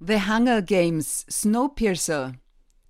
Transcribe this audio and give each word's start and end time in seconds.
The 0.00 0.20
Hunger 0.20 0.60
Games, 0.60 1.24
Snowpiercer, 1.28 2.38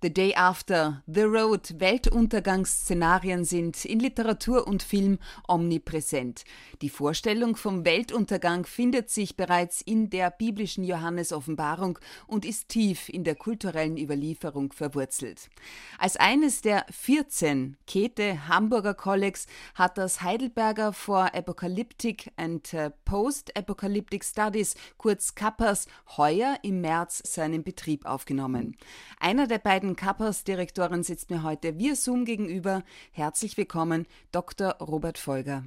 The 0.01 0.13
Day 0.13 0.33
After, 0.33 1.03
The 1.07 1.23
Road, 1.23 1.77
Weltuntergangsszenarien 1.77 3.43
sind 3.43 3.83
in 3.83 3.99
Literatur 3.99 4.65
und 4.65 4.81
Film 4.81 5.19
omnipräsent. 5.45 6.45
Die 6.81 6.87
Vorstellung 6.87 7.57
vom 7.57 7.83
Weltuntergang 7.83 8.65
findet 8.65 9.09
sich 9.09 9.35
bereits 9.35 9.81
in 9.81 10.09
der 10.09 10.31
biblischen 10.31 10.85
Johannes-Offenbarung 10.85 11.99
und 12.27 12.45
ist 12.45 12.69
tief 12.69 13.09
in 13.09 13.25
der 13.25 13.35
kulturellen 13.35 13.97
Überlieferung 13.97 14.71
verwurzelt. 14.71 15.49
Als 15.97 16.15
eines 16.15 16.61
der 16.61 16.85
14 16.89 17.75
Käthe 17.85 18.47
Hamburger 18.47 18.93
Kollegs 18.93 19.47
hat 19.75 19.97
das 19.97 20.21
Heidelberger 20.21 20.93
for 20.93 21.35
Apocalyptic 21.35 22.31
and 22.37 22.73
uh, 22.73 22.89
Post-Apocalyptic 23.03 24.23
Studies, 24.23 24.75
kurz 24.97 25.35
KAPPERS, 25.35 25.87
heuer 26.15 26.57
im 26.63 26.79
März 26.79 27.21
seinen 27.25 27.65
Betrieb 27.65 28.05
aufgenommen. 28.05 28.77
Einer 29.19 29.45
der 29.45 29.59
beiden 29.59 29.88
beiden 29.89 29.95
Kappas-Direktoren 29.95 31.03
sitzt 31.03 31.31
mir 31.31 31.41
heute 31.41 31.79
via 31.79 31.95
Zoom 31.95 32.25
gegenüber. 32.25 32.83
Herzlich 33.11 33.57
willkommen, 33.57 34.05
Dr. 34.31 34.75
Robert 34.79 35.17
Folger. 35.17 35.63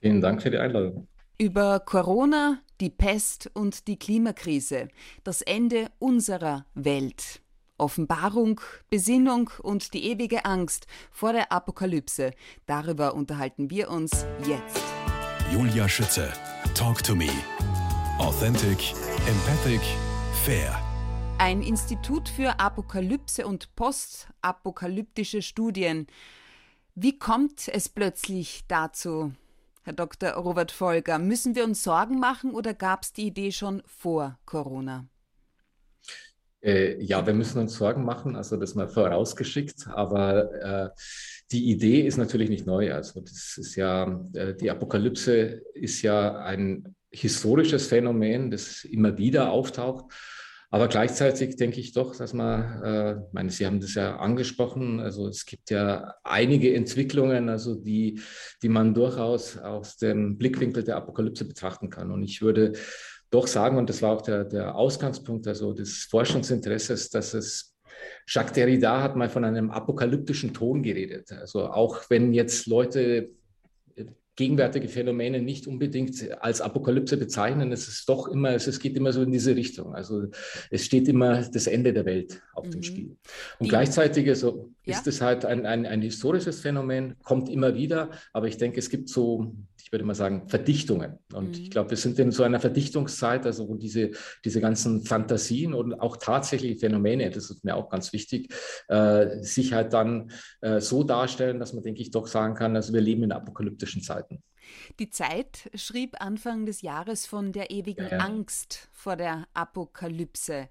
Vielen 0.00 0.20
Dank 0.20 0.42
für 0.42 0.50
die 0.50 0.58
Einladung. 0.58 1.06
Über 1.38 1.78
Corona, 1.78 2.58
die 2.80 2.90
Pest 2.90 3.50
und 3.54 3.86
die 3.86 3.96
Klimakrise, 3.96 4.88
das 5.22 5.42
Ende 5.42 5.86
unserer 6.00 6.66
Welt. 6.74 7.40
Offenbarung, 7.76 8.60
Besinnung 8.90 9.50
und 9.62 9.94
die 9.94 10.10
ewige 10.10 10.44
Angst 10.44 10.88
vor 11.12 11.32
der 11.32 11.52
Apokalypse. 11.52 12.32
Darüber 12.66 13.14
unterhalten 13.14 13.70
wir 13.70 13.88
uns 13.88 14.26
jetzt. 14.48 14.82
Julia 15.52 15.88
Schütze, 15.88 16.32
Talk 16.74 17.04
to 17.04 17.14
Me. 17.14 17.30
Authentic, 18.18 18.94
Empathic, 19.28 19.80
Fair. 20.44 20.87
Ein 21.40 21.62
Institut 21.62 22.28
für 22.28 22.58
Apokalypse 22.58 23.46
und 23.46 23.74
postapokalyptische 23.76 25.40
Studien. 25.40 26.08
Wie 26.96 27.16
kommt 27.16 27.68
es 27.68 27.88
plötzlich 27.88 28.64
dazu, 28.66 29.32
Herr 29.84 29.92
Dr. 29.92 30.30
Robert 30.30 30.72
Folger? 30.72 31.20
Müssen 31.20 31.54
wir 31.54 31.62
uns 31.62 31.84
Sorgen 31.84 32.18
machen 32.18 32.50
oder 32.50 32.74
gab 32.74 33.04
es 33.04 33.12
die 33.12 33.28
Idee 33.28 33.52
schon 33.52 33.84
vor 33.86 34.36
Corona? 34.46 35.06
Äh, 36.60 37.00
ja, 37.04 37.24
wir 37.24 37.34
müssen 37.34 37.60
uns 37.60 37.76
Sorgen 37.76 38.04
machen, 38.04 38.34
also 38.34 38.56
das 38.56 38.74
mal 38.74 38.88
vorausgeschickt, 38.88 39.86
aber 39.86 40.52
äh, 40.60 40.90
die 41.52 41.70
Idee 41.70 42.00
ist 42.00 42.16
natürlich 42.16 42.50
nicht 42.50 42.66
neu. 42.66 42.92
Also 42.92 43.20
das 43.20 43.56
ist 43.58 43.76
ja, 43.76 44.20
äh, 44.32 44.56
die 44.56 44.72
Apokalypse 44.72 45.62
ist 45.74 46.02
ja 46.02 46.38
ein 46.38 46.96
historisches 47.12 47.86
Phänomen, 47.86 48.50
das 48.50 48.82
immer 48.82 49.16
wieder 49.16 49.52
auftaucht. 49.52 50.12
Aber 50.70 50.88
gleichzeitig 50.88 51.56
denke 51.56 51.80
ich 51.80 51.92
doch, 51.92 52.14
dass 52.14 52.34
man, 52.34 52.82
äh, 52.82 53.12
ich 53.12 53.32
meine, 53.32 53.50
Sie 53.50 53.64
haben 53.64 53.80
das 53.80 53.94
ja 53.94 54.16
angesprochen, 54.16 55.00
also 55.00 55.26
es 55.26 55.46
gibt 55.46 55.70
ja 55.70 56.14
einige 56.22 56.74
Entwicklungen, 56.74 57.48
also 57.48 57.74
die, 57.74 58.20
die 58.62 58.68
man 58.68 58.92
durchaus 58.92 59.56
aus 59.56 59.96
dem 59.96 60.36
Blickwinkel 60.36 60.84
der 60.84 60.96
Apokalypse 60.96 61.46
betrachten 61.46 61.88
kann. 61.88 62.10
Und 62.10 62.22
ich 62.22 62.42
würde 62.42 62.74
doch 63.30 63.46
sagen, 63.46 63.78
und 63.78 63.88
das 63.88 64.02
war 64.02 64.12
auch 64.12 64.22
der, 64.22 64.44
der 64.44 64.74
Ausgangspunkt 64.74 65.46
also 65.46 65.72
des 65.72 66.04
Forschungsinteresses, 66.10 67.08
dass 67.08 67.32
es 67.32 67.74
Jacques 68.26 68.52
Derrida 68.52 69.02
hat 69.02 69.16
mal 69.16 69.30
von 69.30 69.44
einem 69.44 69.70
apokalyptischen 69.70 70.52
Ton 70.52 70.82
geredet. 70.82 71.32
Also 71.32 71.66
auch 71.66 72.10
wenn 72.10 72.34
jetzt 72.34 72.66
Leute 72.66 73.30
gegenwärtige 74.38 74.86
Phänomene 74.86 75.42
nicht 75.42 75.66
unbedingt 75.66 76.14
als 76.40 76.60
Apokalypse 76.60 77.16
bezeichnen. 77.16 77.72
Es 77.72 77.88
ist 77.88 78.08
doch 78.08 78.28
immer, 78.28 78.50
es 78.50 78.78
geht 78.78 78.96
immer 78.96 79.12
so 79.12 79.20
in 79.22 79.32
diese 79.32 79.56
Richtung. 79.56 79.96
Also 79.96 80.28
es 80.70 80.84
steht 80.84 81.08
immer 81.08 81.42
das 81.42 81.66
Ende 81.66 81.92
der 81.92 82.04
Welt 82.04 82.40
auf 82.54 82.66
mhm. 82.66 82.70
dem 82.70 82.82
Spiel. 82.84 83.16
Und 83.58 83.64
Die, 83.64 83.68
gleichzeitig 83.68 84.28
also, 84.28 84.70
ja? 84.84 84.96
ist 84.96 85.08
es 85.08 85.20
halt 85.20 85.44
ein, 85.44 85.66
ein, 85.66 85.84
ein 85.86 86.02
historisches 86.02 86.60
Phänomen, 86.60 87.16
kommt 87.24 87.48
immer 87.48 87.74
wieder, 87.74 88.10
aber 88.32 88.46
ich 88.46 88.56
denke, 88.56 88.78
es 88.78 88.90
gibt 88.90 89.08
so 89.08 89.56
ich 89.88 89.92
würde 89.92 90.04
mal 90.04 90.14
sagen, 90.14 90.46
Verdichtungen. 90.48 91.18
Und 91.32 91.56
mhm. 91.56 91.62
ich 91.62 91.70
glaube, 91.70 91.88
wir 91.88 91.96
sind 91.96 92.18
in 92.18 92.30
so 92.30 92.42
einer 92.42 92.60
Verdichtungszeit, 92.60 93.46
also 93.46 93.70
wo 93.70 93.74
diese, 93.74 94.10
diese 94.44 94.60
ganzen 94.60 95.02
Fantasien 95.02 95.72
und 95.72 95.94
auch 95.94 96.18
tatsächliche 96.18 96.78
Phänomene, 96.78 97.30
das 97.30 97.48
ist 97.48 97.64
mir 97.64 97.74
auch 97.74 97.88
ganz 97.88 98.12
wichtig, 98.12 98.52
äh, 98.88 99.42
sich 99.42 99.72
halt 99.72 99.94
dann 99.94 100.30
äh, 100.60 100.82
so 100.82 101.04
darstellen, 101.04 101.58
dass 101.58 101.72
man, 101.72 101.82
denke 101.82 102.02
ich, 102.02 102.10
doch 102.10 102.26
sagen 102.26 102.54
kann, 102.54 102.76
also 102.76 102.92
wir 102.92 103.00
leben 103.00 103.22
in 103.22 103.32
apokalyptischen 103.32 104.02
Zeiten. 104.02 104.42
Die 104.98 105.08
Zeit 105.08 105.70
schrieb 105.74 106.20
Anfang 106.20 106.66
des 106.66 106.82
Jahres 106.82 107.24
von 107.24 107.52
der 107.52 107.70
ewigen 107.70 108.04
ja, 108.10 108.18
ja. 108.18 108.18
Angst 108.18 108.90
vor 108.92 109.16
der 109.16 109.48
Apokalypse. 109.54 110.68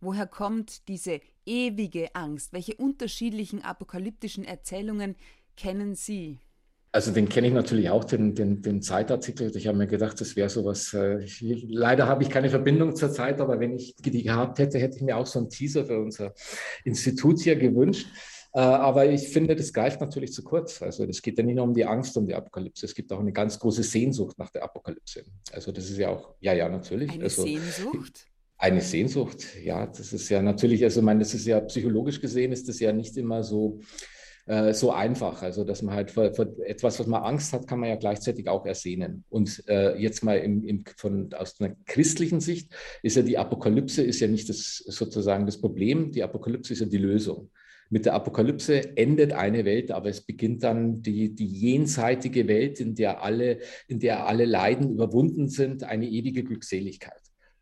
Woher 0.00 0.26
kommt 0.26 0.88
diese 0.88 1.20
ewige 1.44 2.14
Angst? 2.14 2.54
Welche 2.54 2.76
unterschiedlichen 2.76 3.62
apokalyptischen 3.62 4.44
Erzählungen 4.44 5.16
kennen 5.54 5.94
Sie? 5.94 6.38
Also 6.94 7.10
den 7.10 7.28
kenne 7.28 7.48
ich 7.48 7.52
natürlich 7.52 7.90
auch, 7.90 8.04
den, 8.04 8.36
den, 8.36 8.62
den 8.62 8.80
Zeitartikel. 8.80 9.50
Ich 9.56 9.66
habe 9.66 9.76
mir 9.76 9.88
gedacht, 9.88 10.20
das 10.20 10.36
wäre 10.36 10.48
sowas. 10.48 10.94
Äh, 10.94 11.24
ich, 11.24 11.42
leider 11.68 12.06
habe 12.06 12.22
ich 12.22 12.30
keine 12.30 12.48
Verbindung 12.48 12.94
zur 12.94 13.10
Zeit, 13.10 13.40
aber 13.40 13.58
wenn 13.58 13.74
ich 13.74 13.96
die 13.96 14.22
gehabt 14.22 14.60
hätte, 14.60 14.78
hätte 14.78 14.98
ich 14.98 15.02
mir 15.02 15.16
auch 15.16 15.26
so 15.26 15.40
einen 15.40 15.50
Teaser 15.50 15.86
für 15.86 15.98
unser 15.98 16.34
Institut 16.84 17.40
hier 17.40 17.56
gewünscht. 17.56 18.06
Äh, 18.52 18.60
aber 18.60 19.06
ich 19.06 19.28
finde, 19.28 19.56
das 19.56 19.72
greift 19.72 20.00
natürlich 20.00 20.32
zu 20.32 20.44
kurz. 20.44 20.82
Also 20.82 21.02
es 21.02 21.20
geht 21.20 21.36
ja 21.36 21.42
nicht 21.42 21.56
nur 21.56 21.64
um 21.64 21.74
die 21.74 21.84
Angst 21.84 22.16
um 22.16 22.28
die 22.28 22.34
Apokalypse, 22.36 22.86
es 22.86 22.94
gibt 22.94 23.12
auch 23.12 23.18
eine 23.18 23.32
ganz 23.32 23.58
große 23.58 23.82
Sehnsucht 23.82 24.38
nach 24.38 24.50
der 24.50 24.62
Apokalypse. 24.62 25.24
Also 25.50 25.72
das 25.72 25.90
ist 25.90 25.98
ja 25.98 26.10
auch, 26.10 26.36
ja, 26.38 26.52
ja, 26.52 26.68
natürlich. 26.68 27.10
Eine 27.10 27.24
also, 27.24 27.42
Sehnsucht? 27.42 28.28
Eine 28.56 28.80
Sehnsucht, 28.80 29.44
ja, 29.60 29.84
das 29.84 30.12
ist 30.12 30.28
ja 30.28 30.40
natürlich, 30.40 30.84
also 30.84 31.00
ich 31.00 31.04
meine, 31.04 31.18
das 31.18 31.34
ist 31.34 31.44
ja 31.44 31.60
psychologisch 31.60 32.20
gesehen, 32.20 32.52
ist 32.52 32.68
das 32.68 32.78
ja 32.78 32.92
nicht 32.92 33.16
immer 33.16 33.42
so 33.42 33.80
äh, 34.46 34.74
so 34.74 34.90
einfach. 34.90 35.42
Also, 35.42 35.64
dass 35.64 35.82
man 35.82 35.94
halt 35.94 36.10
vor, 36.10 36.34
vor, 36.34 36.46
etwas, 36.64 36.98
was 37.00 37.06
man 37.06 37.22
Angst 37.22 37.52
hat, 37.52 37.66
kann 37.66 37.80
man 37.80 37.88
ja 37.88 37.96
gleichzeitig 37.96 38.48
auch 38.48 38.66
ersehnen. 38.66 39.24
Und 39.28 39.62
äh, 39.68 39.96
jetzt 39.96 40.22
mal 40.22 40.38
im, 40.38 40.62
im, 40.64 40.84
von, 40.96 41.32
aus 41.34 41.60
einer 41.60 41.74
christlichen 41.86 42.40
Sicht 42.40 42.72
ist 43.02 43.16
ja 43.16 43.22
die 43.22 43.38
Apokalypse 43.38 44.02
ist 44.02 44.20
ja 44.20 44.28
nicht 44.28 44.48
das, 44.48 44.78
sozusagen 44.86 45.46
das 45.46 45.60
Problem, 45.60 46.12
die 46.12 46.22
Apokalypse 46.22 46.72
ist 46.72 46.80
ja 46.80 46.86
die 46.86 46.98
Lösung. 46.98 47.50
Mit 47.90 48.06
der 48.06 48.14
Apokalypse 48.14 48.96
endet 48.96 49.32
eine 49.32 49.64
Welt, 49.64 49.90
aber 49.90 50.08
es 50.08 50.22
beginnt 50.22 50.62
dann 50.62 51.02
die, 51.02 51.34
die 51.34 51.46
jenseitige 51.46 52.48
Welt, 52.48 52.80
in 52.80 52.94
der, 52.94 53.22
alle, 53.22 53.58
in 53.88 54.00
der 54.00 54.26
alle 54.26 54.46
Leiden 54.46 54.90
überwunden 54.90 55.48
sind, 55.48 55.84
eine 55.84 56.08
ewige 56.08 56.44
Glückseligkeit. 56.44 57.20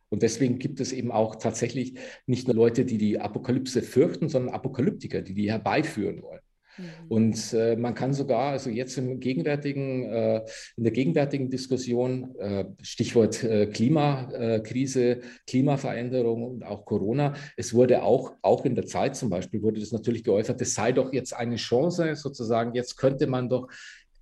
Und 0.09 0.23
deswegen 0.23 0.59
gibt 0.59 0.79
es 0.81 0.93
eben 0.93 1.11
auch 1.11 1.37
tatsächlich 1.37 1.95
nicht 2.27 2.47
nur 2.47 2.55
Leute, 2.55 2.85
die 2.85 2.99
die 2.99 3.19
Apokalypse 3.19 3.83
fürchten, 3.83 4.29
sondern 4.29 4.55
Apokalyptiker, 4.55 5.23
die 5.23 5.35
die 5.35 5.51
herbeiführen 5.51 6.23
wollen. 6.23 6.41
Mhm. 6.79 6.85
Und 7.09 7.53
äh, 7.53 7.77
man 7.77 7.95
kann 7.95 8.15
sogar, 8.15 8.53
also 8.53 8.71
jetzt 8.71 8.97
im 8.99 9.21
gegenwärtigen, 9.21 10.05
äh, 10.05 10.45
in 10.77 10.85
der 10.85 10.93
gegenwärtigen 10.93 11.51
Diskussion, 11.51 12.35
äh, 12.37 12.65
Stichwort 12.83 13.43
äh, 13.45 13.67
Klimakrise, 13.67 15.21
Klimaveränderung 15.47 16.43
und 16.43 16.65
auch 16.65 16.85
Corona, 16.85 17.35
es 17.57 17.75
wurde 17.75 18.03
auch, 18.03 18.35
auch 18.43 18.65
in 18.65 18.75
der 18.75 18.87
Zeit 18.87 19.17
zum 19.17 19.31
Beispiel, 19.31 19.63
wurde 19.63 19.81
das 19.81 19.93
natürlich 19.93 20.25
geäußert, 20.25 20.61
es 20.61 20.75
sei 20.75 20.93
doch 20.93 21.13
jetzt 21.13 21.35
eine 21.35 21.57
Chance, 21.57 22.15
sozusagen, 22.15 22.75
jetzt 22.75 22.97
könnte 22.97 23.27
man 23.27 23.49
doch 23.49 23.69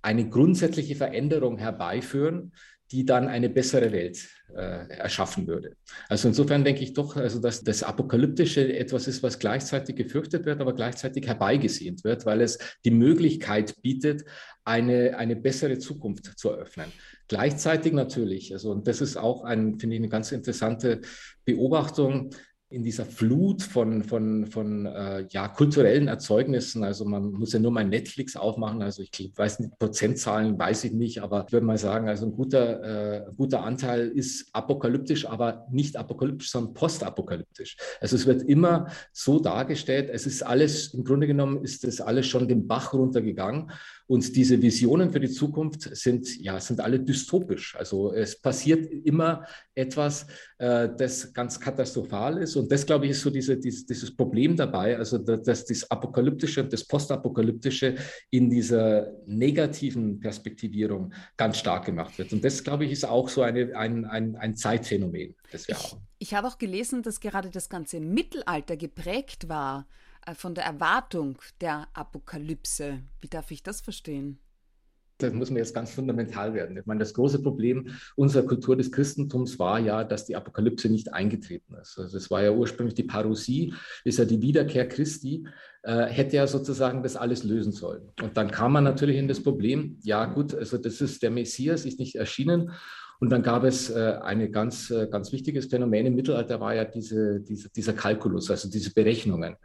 eine 0.01 0.27
grundsätzliche 0.27 0.95
Veränderung 0.95 1.57
herbeiführen, 1.57 2.53
die 2.91 3.05
dann 3.05 3.27
eine 3.27 3.49
bessere 3.49 3.91
Welt 3.91 4.27
äh, 4.53 4.87
erschaffen 4.89 5.47
würde. 5.47 5.77
Also 6.09 6.27
insofern 6.27 6.63
denke 6.63 6.83
ich 6.83 6.93
doch, 6.93 7.15
also 7.15 7.39
dass 7.39 7.63
das 7.63 7.83
Apokalyptische 7.83 8.75
etwas 8.75 9.07
ist, 9.07 9.23
was 9.23 9.39
gleichzeitig 9.39 9.95
gefürchtet 9.95 10.45
wird, 10.45 10.59
aber 10.59 10.73
gleichzeitig 10.73 11.25
herbeigesehnt 11.25 12.03
wird, 12.03 12.25
weil 12.25 12.41
es 12.41 12.59
die 12.83 12.91
Möglichkeit 12.91 13.81
bietet, 13.81 14.25
eine, 14.65 15.17
eine 15.17 15.35
bessere 15.35 15.79
Zukunft 15.79 16.37
zu 16.37 16.49
eröffnen. 16.49 16.91
Gleichzeitig 17.27 17.93
natürlich, 17.93 18.53
also 18.53 18.71
und 18.71 18.87
das 18.87 19.01
ist 19.01 19.17
auch 19.17 19.43
ein, 19.43 19.79
finde 19.79 19.95
ich, 19.95 20.01
eine 20.01 20.09
ganz 20.09 20.31
interessante 20.31 21.01
Beobachtung, 21.45 22.31
in 22.71 22.83
dieser 22.83 23.05
Flut 23.05 23.61
von, 23.61 24.03
von, 24.03 24.47
von 24.47 24.85
äh, 24.85 25.25
ja, 25.29 25.49
kulturellen 25.49 26.07
Erzeugnissen. 26.07 26.83
Also 26.83 27.05
man 27.05 27.31
muss 27.31 27.51
ja 27.51 27.59
nur 27.59 27.71
mal 27.71 27.85
Netflix 27.85 28.35
aufmachen. 28.35 28.81
Also 28.81 29.03
ich 29.03 29.31
weiß 29.35 29.59
nicht, 29.59 29.77
Prozentzahlen 29.77 30.57
weiß 30.57 30.85
ich 30.85 30.93
nicht, 30.93 31.21
aber 31.21 31.45
ich 31.47 31.53
würde 31.53 31.65
mal 31.65 31.77
sagen, 31.77 32.07
also 32.07 32.25
ein 32.25 32.31
guter, 32.31 33.27
äh, 33.27 33.31
guter 33.35 33.63
Anteil 33.63 34.07
ist 34.07 34.49
apokalyptisch, 34.53 35.27
aber 35.27 35.67
nicht 35.69 35.97
apokalyptisch, 35.97 36.49
sondern 36.49 36.73
postapokalyptisch. 36.73 37.75
Also 37.99 38.15
es 38.15 38.25
wird 38.25 38.43
immer 38.43 38.87
so 39.11 39.39
dargestellt, 39.39 40.09
es 40.11 40.25
ist 40.25 40.41
alles, 40.41 40.93
im 40.93 41.03
Grunde 41.03 41.27
genommen 41.27 41.63
ist 41.63 41.83
das 41.83 41.99
alles 41.99 42.25
schon 42.27 42.47
den 42.47 42.67
Bach 42.67 42.93
runtergegangen. 42.93 43.71
Und 44.11 44.35
diese 44.35 44.61
Visionen 44.61 45.09
für 45.09 45.21
die 45.21 45.29
Zukunft 45.29 45.83
sind, 45.95 46.37
ja, 46.41 46.59
sind 46.59 46.81
alle 46.81 46.99
dystopisch. 46.99 47.77
Also 47.77 48.11
es 48.11 48.37
passiert 48.37 48.85
immer 49.05 49.45
etwas, 49.73 50.27
äh, 50.57 50.89
das 50.97 51.31
ganz 51.31 51.57
katastrophal 51.57 52.39
ist. 52.39 52.57
Und 52.57 52.69
das, 52.69 52.85
glaube 52.85 53.05
ich, 53.05 53.11
ist 53.11 53.21
so 53.21 53.29
diese, 53.29 53.57
dieses, 53.57 53.85
dieses 53.85 54.13
Problem 54.13 54.57
dabei, 54.57 54.97
also 54.97 55.17
dass 55.17 55.63
das 55.63 55.89
Apokalyptische 55.89 56.61
und 56.61 56.73
das 56.73 56.83
Postapokalyptische 56.83 57.95
in 58.31 58.49
dieser 58.49 59.13
negativen 59.27 60.19
Perspektivierung 60.19 61.13
ganz 61.37 61.59
stark 61.59 61.85
gemacht 61.85 62.17
wird. 62.17 62.33
Und 62.33 62.43
das, 62.43 62.61
glaube 62.61 62.83
ich, 62.83 62.91
ist 62.91 63.05
auch 63.05 63.29
so 63.29 63.43
eine, 63.43 63.73
ein, 63.77 64.03
ein, 64.03 64.35
ein 64.35 64.57
Zeitphänomen, 64.57 65.35
das 65.53 65.69
wir 65.69 65.75
ich, 65.75 65.83
haben. 65.89 66.01
Ich 66.19 66.33
habe 66.33 66.49
auch 66.49 66.57
gelesen, 66.57 67.01
dass 67.01 67.21
gerade 67.21 67.49
das 67.49 67.69
ganze 67.69 68.01
Mittelalter 68.01 68.75
geprägt 68.75 69.47
war 69.47 69.87
von 70.35 70.55
der 70.55 70.65
Erwartung 70.65 71.37
der 71.59 71.87
Apokalypse. 71.93 73.01
Wie 73.19 73.27
darf 73.27 73.51
ich 73.51 73.63
das 73.63 73.81
verstehen? 73.81 74.39
das 75.21 75.33
muss 75.33 75.49
man 75.49 75.57
jetzt 75.57 75.73
ganz 75.73 75.91
fundamental 75.91 76.53
werden. 76.53 76.77
Ich 76.77 76.85
meine, 76.85 76.99
das 76.99 77.13
große 77.13 77.41
Problem 77.41 77.87
unserer 78.15 78.45
Kultur 78.45 78.75
des 78.75 78.91
Christentums 78.91 79.59
war 79.59 79.79
ja, 79.79 80.03
dass 80.03 80.25
die 80.25 80.35
Apokalypse 80.35 80.89
nicht 80.89 81.13
eingetreten 81.13 81.75
ist. 81.75 81.97
Also 81.97 82.17
es 82.17 82.31
war 82.31 82.43
ja 82.43 82.51
ursprünglich 82.51 82.95
die 82.95 83.03
Parousie, 83.03 83.73
ist 84.03 84.19
ja 84.19 84.25
die 84.25 84.41
Wiederkehr 84.41 84.87
Christi, 84.87 85.47
äh, 85.83 86.05
hätte 86.05 86.37
ja 86.37 86.47
sozusagen 86.47 87.03
das 87.03 87.15
alles 87.15 87.43
lösen 87.43 87.71
sollen. 87.71 88.09
Und 88.21 88.37
dann 88.37 88.51
kam 88.51 88.73
man 88.73 88.83
natürlich 88.83 89.17
in 89.17 89.27
das 89.27 89.41
Problem, 89.41 89.97
ja 90.03 90.25
gut, 90.25 90.53
also 90.53 90.77
das 90.77 91.01
ist 91.01 91.23
der 91.23 91.31
Messias, 91.31 91.85
ist 91.85 91.99
nicht 91.99 92.15
erschienen 92.15 92.71
und 93.21 93.29
dann 93.29 93.43
gab 93.43 93.63
es 93.63 93.91
äh, 93.91 94.17
ein 94.23 94.51
ganz, 94.51 94.89
äh, 94.89 95.07
ganz 95.07 95.31
wichtiges 95.31 95.67
Phänomen 95.67 96.07
im 96.07 96.15
Mittelalter, 96.15 96.59
war 96.59 96.73
ja 96.73 96.85
diese, 96.85 97.39
diese, 97.39 97.69
dieser 97.69 97.93
Kalkulus, 97.93 98.49
also 98.49 98.67
diese 98.67 98.91
Berechnungen. 98.95 99.57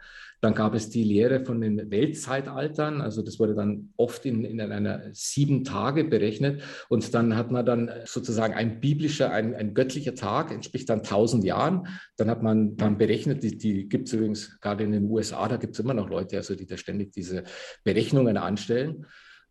Dann 0.42 0.54
gab 0.54 0.74
es 0.74 0.90
die 0.90 1.02
Lehre 1.02 1.42
von 1.42 1.62
den 1.62 1.90
Weltzeitaltern, 1.90 3.00
also 3.00 3.22
das 3.22 3.38
wurde 3.38 3.54
dann 3.54 3.94
oft 3.96 4.26
in, 4.26 4.44
in 4.44 4.60
einer 4.60 5.04
sieben 5.14 5.64
Tage 5.64 6.04
berechnet. 6.04 6.62
Und 6.90 7.14
dann 7.14 7.34
hat 7.34 7.50
man 7.50 7.64
dann 7.64 7.90
sozusagen 8.04 8.52
ein 8.52 8.78
biblischer, 8.78 9.32
ein, 9.32 9.54
ein 9.54 9.72
göttlicher 9.72 10.14
Tag, 10.14 10.52
entspricht 10.52 10.90
dann 10.90 11.02
tausend 11.02 11.42
Jahren. 11.42 11.88
Dann 12.18 12.28
hat 12.28 12.42
man 12.42 12.76
dann 12.76 12.98
berechnet, 12.98 13.42
die, 13.42 13.56
die 13.56 13.88
gibt 13.88 14.08
es 14.08 14.12
übrigens 14.12 14.60
gerade 14.60 14.84
in 14.84 14.92
den 14.92 15.10
USA, 15.10 15.48
da 15.48 15.56
gibt 15.56 15.72
es 15.72 15.80
immer 15.80 15.94
noch 15.94 16.10
Leute, 16.10 16.36
also 16.36 16.54
die 16.54 16.66
da 16.66 16.76
ständig 16.76 17.12
diese 17.12 17.44
Berechnungen 17.84 18.36
anstellen. 18.36 19.06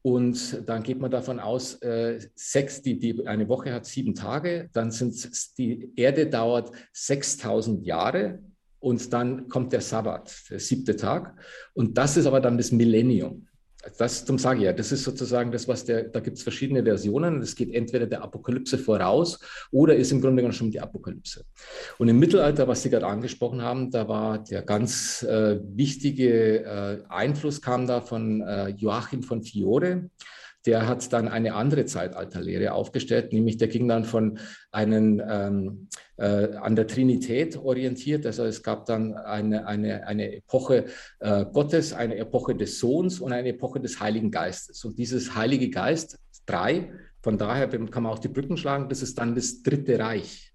Und 0.06 0.70
dann 0.70 0.84
geht 0.84 1.00
man 1.00 1.10
davon 1.10 1.40
aus, 1.40 1.82
äh, 1.82 2.20
sechs, 2.36 2.80
die, 2.80 3.00
die, 3.00 3.26
eine 3.26 3.50
Woche 3.50 3.74
hat 3.74 3.88
sieben 3.88 4.14
Tage, 4.14 4.70
dann 4.72 4.92
sind 4.92 5.58
die 5.58 5.92
Erde 5.96 6.28
dauert 6.28 6.72
6000 6.94 7.84
Jahre 7.84 8.38
und 8.80 9.12
dann 9.12 9.50
kommt 9.50 9.74
der 9.74 9.82
Sabbat, 9.82 10.44
der 10.52 10.60
siebte 10.60 10.96
Tag. 10.96 11.34
Und 11.74 11.98
das 11.98 12.18
ist 12.18 12.28
aber 12.28 12.40
dann 12.40 12.56
das 12.56 12.72
Millennium. 12.72 13.48
Das 13.98 14.26
zum 14.26 14.38
sage 14.38 14.60
ich 14.60 14.66
ja, 14.66 14.74
das 14.74 14.92
ist 14.92 15.04
sozusagen 15.04 15.52
das, 15.52 15.68
was 15.68 15.86
der, 15.86 16.06
da 16.06 16.20
gibt 16.20 16.38
es 16.38 16.44
verschiedene 16.44 16.84
Versionen. 16.84 17.42
Es 17.42 17.56
geht 17.56 17.74
entweder 17.74 18.08
der 18.08 18.24
Apokalypse 18.24 18.78
voraus 18.78 19.40
oder 19.72 19.96
ist 19.96 20.12
im 20.12 20.22
Grunde 20.22 20.38
genommen 20.38 20.54
schon 20.54 20.72
die 20.72 20.82
Apokalypse. 20.82 21.46
Und 21.98 22.08
im 22.08 22.18
Mittelalter, 22.18 22.68
was 22.68 22.82
Sie 22.82 22.90
gerade 22.90 23.08
angesprochen 23.08 23.62
haben, 23.62 23.92
da 23.92 24.08
war 24.08 24.44
der 24.44 24.64
ganz 24.64 25.24
äh, 25.24 25.60
wichtige 25.62 26.64
äh, 26.64 27.04
Einfluss 27.10 27.62
kam 27.62 27.86
da 27.86 28.02
von 28.02 28.42
äh, 28.42 28.70
Joachim 28.70 29.22
von 29.22 29.44
Fiore 29.44 30.10
der 30.66 30.88
hat 30.88 31.12
dann 31.14 31.28
eine 31.28 31.54
andere 31.54 31.86
Zeitalterlehre 31.86 32.74
aufgestellt, 32.74 33.34
nämlich 33.34 33.58
der 33.58 33.68
ging 33.68 33.88
dann 33.88 34.04
von 34.04 34.40
einen 34.72 35.22
ähm, 35.28 35.88
äh, 36.18 36.56
an 36.56 36.76
der 36.76 36.88
Trinität 36.88 37.58
orientiert. 37.58 38.26
Also 38.26 38.46
es 38.46 38.64
gab 38.64 38.86
dann 38.86 39.14
eine, 39.14 39.68
eine, 39.68 40.08
eine 40.08 40.36
Epoche 40.38 40.86
äh, 41.20 41.46
Gottes, 41.46 41.94
eine 41.94 42.16
Epoche 42.16 42.56
des 42.56 42.80
Sohns 42.80 43.20
und 43.20 43.34
eine 43.34 43.50
Epoche 43.50 43.80
des 43.80 44.00
Heiligen 44.00 44.32
Geistes. 44.32 44.86
Und 44.86 44.98
dieses 44.98 45.36
Heilige 45.36 45.70
Geist, 45.70 46.18
drei, 46.46 46.92
von 47.22 47.38
daher 47.38 47.68
kann 47.68 48.04
man 48.04 48.14
auch 48.14 48.20
die 48.20 48.30
Brücken 48.30 48.56
schlagen, 48.56 48.88
das 48.88 49.02
ist 49.02 49.18
dann 49.18 49.36
das 49.36 49.62
Dritte 49.62 50.00
Reich. 50.00 50.54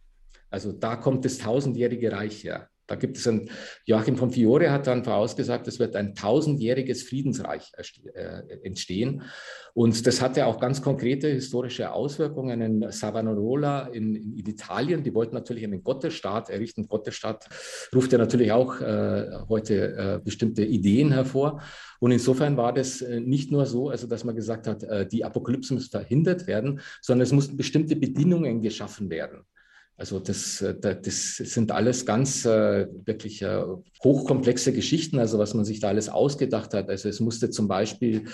Also 0.50 0.72
da 0.72 0.96
kommt 0.96 1.24
das 1.24 1.38
tausendjährige 1.38 2.10
Reich 2.10 2.44
her. 2.44 2.69
Da 2.90 2.96
gibt 2.96 3.18
es 3.18 3.28
ein, 3.28 3.48
Joachim 3.86 4.16
von 4.16 4.32
Fiore 4.32 4.72
hat 4.72 4.88
dann 4.88 5.04
vorausgesagt, 5.04 5.68
es 5.68 5.78
wird 5.78 5.94
ein 5.94 6.16
tausendjähriges 6.16 7.04
Friedensreich 7.04 7.70
äh, 8.14 8.42
entstehen. 8.64 9.22
Und 9.74 10.08
das 10.08 10.20
hatte 10.20 10.46
auch 10.46 10.58
ganz 10.58 10.82
konkrete 10.82 11.28
historische 11.28 11.92
Auswirkungen. 11.92 12.60
In 12.60 12.90
Savonarola 12.90 13.86
in, 13.86 14.16
in 14.16 14.44
Italien, 14.44 15.04
die 15.04 15.14
wollten 15.14 15.36
natürlich 15.36 15.62
einen 15.62 15.84
Gottesstaat 15.84 16.50
errichten. 16.50 16.88
Gottesstaat 16.88 17.48
ruft 17.94 18.10
ja 18.10 18.18
natürlich 18.18 18.50
auch 18.50 18.80
äh, 18.80 19.38
heute 19.48 19.96
äh, 19.96 20.20
bestimmte 20.24 20.64
Ideen 20.64 21.12
hervor. 21.12 21.62
Und 22.00 22.10
insofern 22.10 22.56
war 22.56 22.72
das 22.72 23.02
äh, 23.02 23.20
nicht 23.20 23.52
nur 23.52 23.66
so, 23.66 23.90
also 23.90 24.08
dass 24.08 24.24
man 24.24 24.34
gesagt 24.34 24.66
hat, 24.66 24.82
äh, 24.82 25.06
die 25.06 25.24
Apokalypse 25.24 25.74
muss 25.74 25.86
verhindert 25.86 26.48
werden, 26.48 26.80
sondern 27.00 27.22
es 27.22 27.32
mussten 27.32 27.56
bestimmte 27.56 27.94
Bedingungen 27.94 28.62
geschaffen 28.62 29.10
werden. 29.10 29.44
Also 30.00 30.18
das, 30.18 30.62
äh, 30.62 30.74
das 30.80 31.36
sind 31.36 31.72
alles 31.72 32.06
ganz 32.06 32.46
äh, 32.46 32.86
wirklich 33.04 33.42
äh, 33.42 33.62
hochkomplexe 34.02 34.72
Geschichten, 34.72 35.18
also 35.18 35.38
was 35.38 35.52
man 35.52 35.66
sich 35.66 35.78
da 35.78 35.88
alles 35.88 36.08
ausgedacht 36.08 36.72
hat. 36.72 36.88
Also 36.88 37.10
es 37.10 37.20
musste 37.20 37.50
zum 37.50 37.68
Beispiel, 37.68 38.24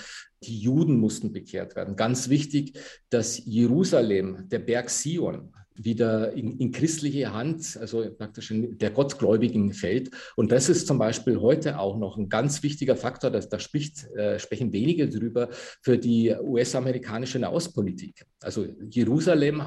die 0.44 0.60
Juden 0.60 0.96
mussten 0.96 1.32
bekehrt 1.32 1.74
werden. 1.74 1.96
Ganz 1.96 2.28
wichtig, 2.28 2.78
dass 3.10 3.44
Jerusalem, 3.44 4.48
der 4.48 4.60
Berg 4.60 4.90
Sion, 4.90 5.52
wieder 5.74 6.32
in, 6.32 6.56
in, 6.58 6.70
christliche 6.70 7.34
Hand, 7.34 7.76
also 7.80 8.08
praktisch 8.16 8.50
in 8.50 8.78
der 8.78 8.90
Gottgläubigen 8.90 9.72
fällt. 9.72 10.10
Und 10.36 10.52
das 10.52 10.69
ist 10.69 10.86
zum 10.86 10.98
Beispiel 10.98 11.40
heute 11.40 11.78
auch 11.78 11.98
noch 11.98 12.16
ein 12.16 12.28
ganz 12.28 12.62
wichtiger 12.62 12.96
Faktor, 12.96 13.30
dass 13.30 13.48
da 13.48 13.58
spricht, 13.58 14.04
äh, 14.12 14.38
sprechen 14.38 14.72
wenige 14.72 15.08
drüber 15.08 15.48
für 15.82 15.98
die 15.98 16.34
US-amerikanische 16.40 17.38
Nahostpolitik. 17.38 18.24
Also 18.40 18.66
Jerusalem 18.88 19.62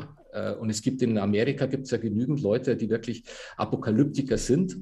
und 0.60 0.70
es 0.70 0.82
gibt 0.82 1.02
in 1.02 1.18
Amerika 1.18 1.66
gibt 1.66 1.86
es 1.86 1.92
ja 1.92 1.98
genügend 1.98 2.42
Leute, 2.42 2.76
die 2.76 2.90
wirklich 2.90 3.24
Apokalyptiker 3.58 4.38
sind. 4.38 4.78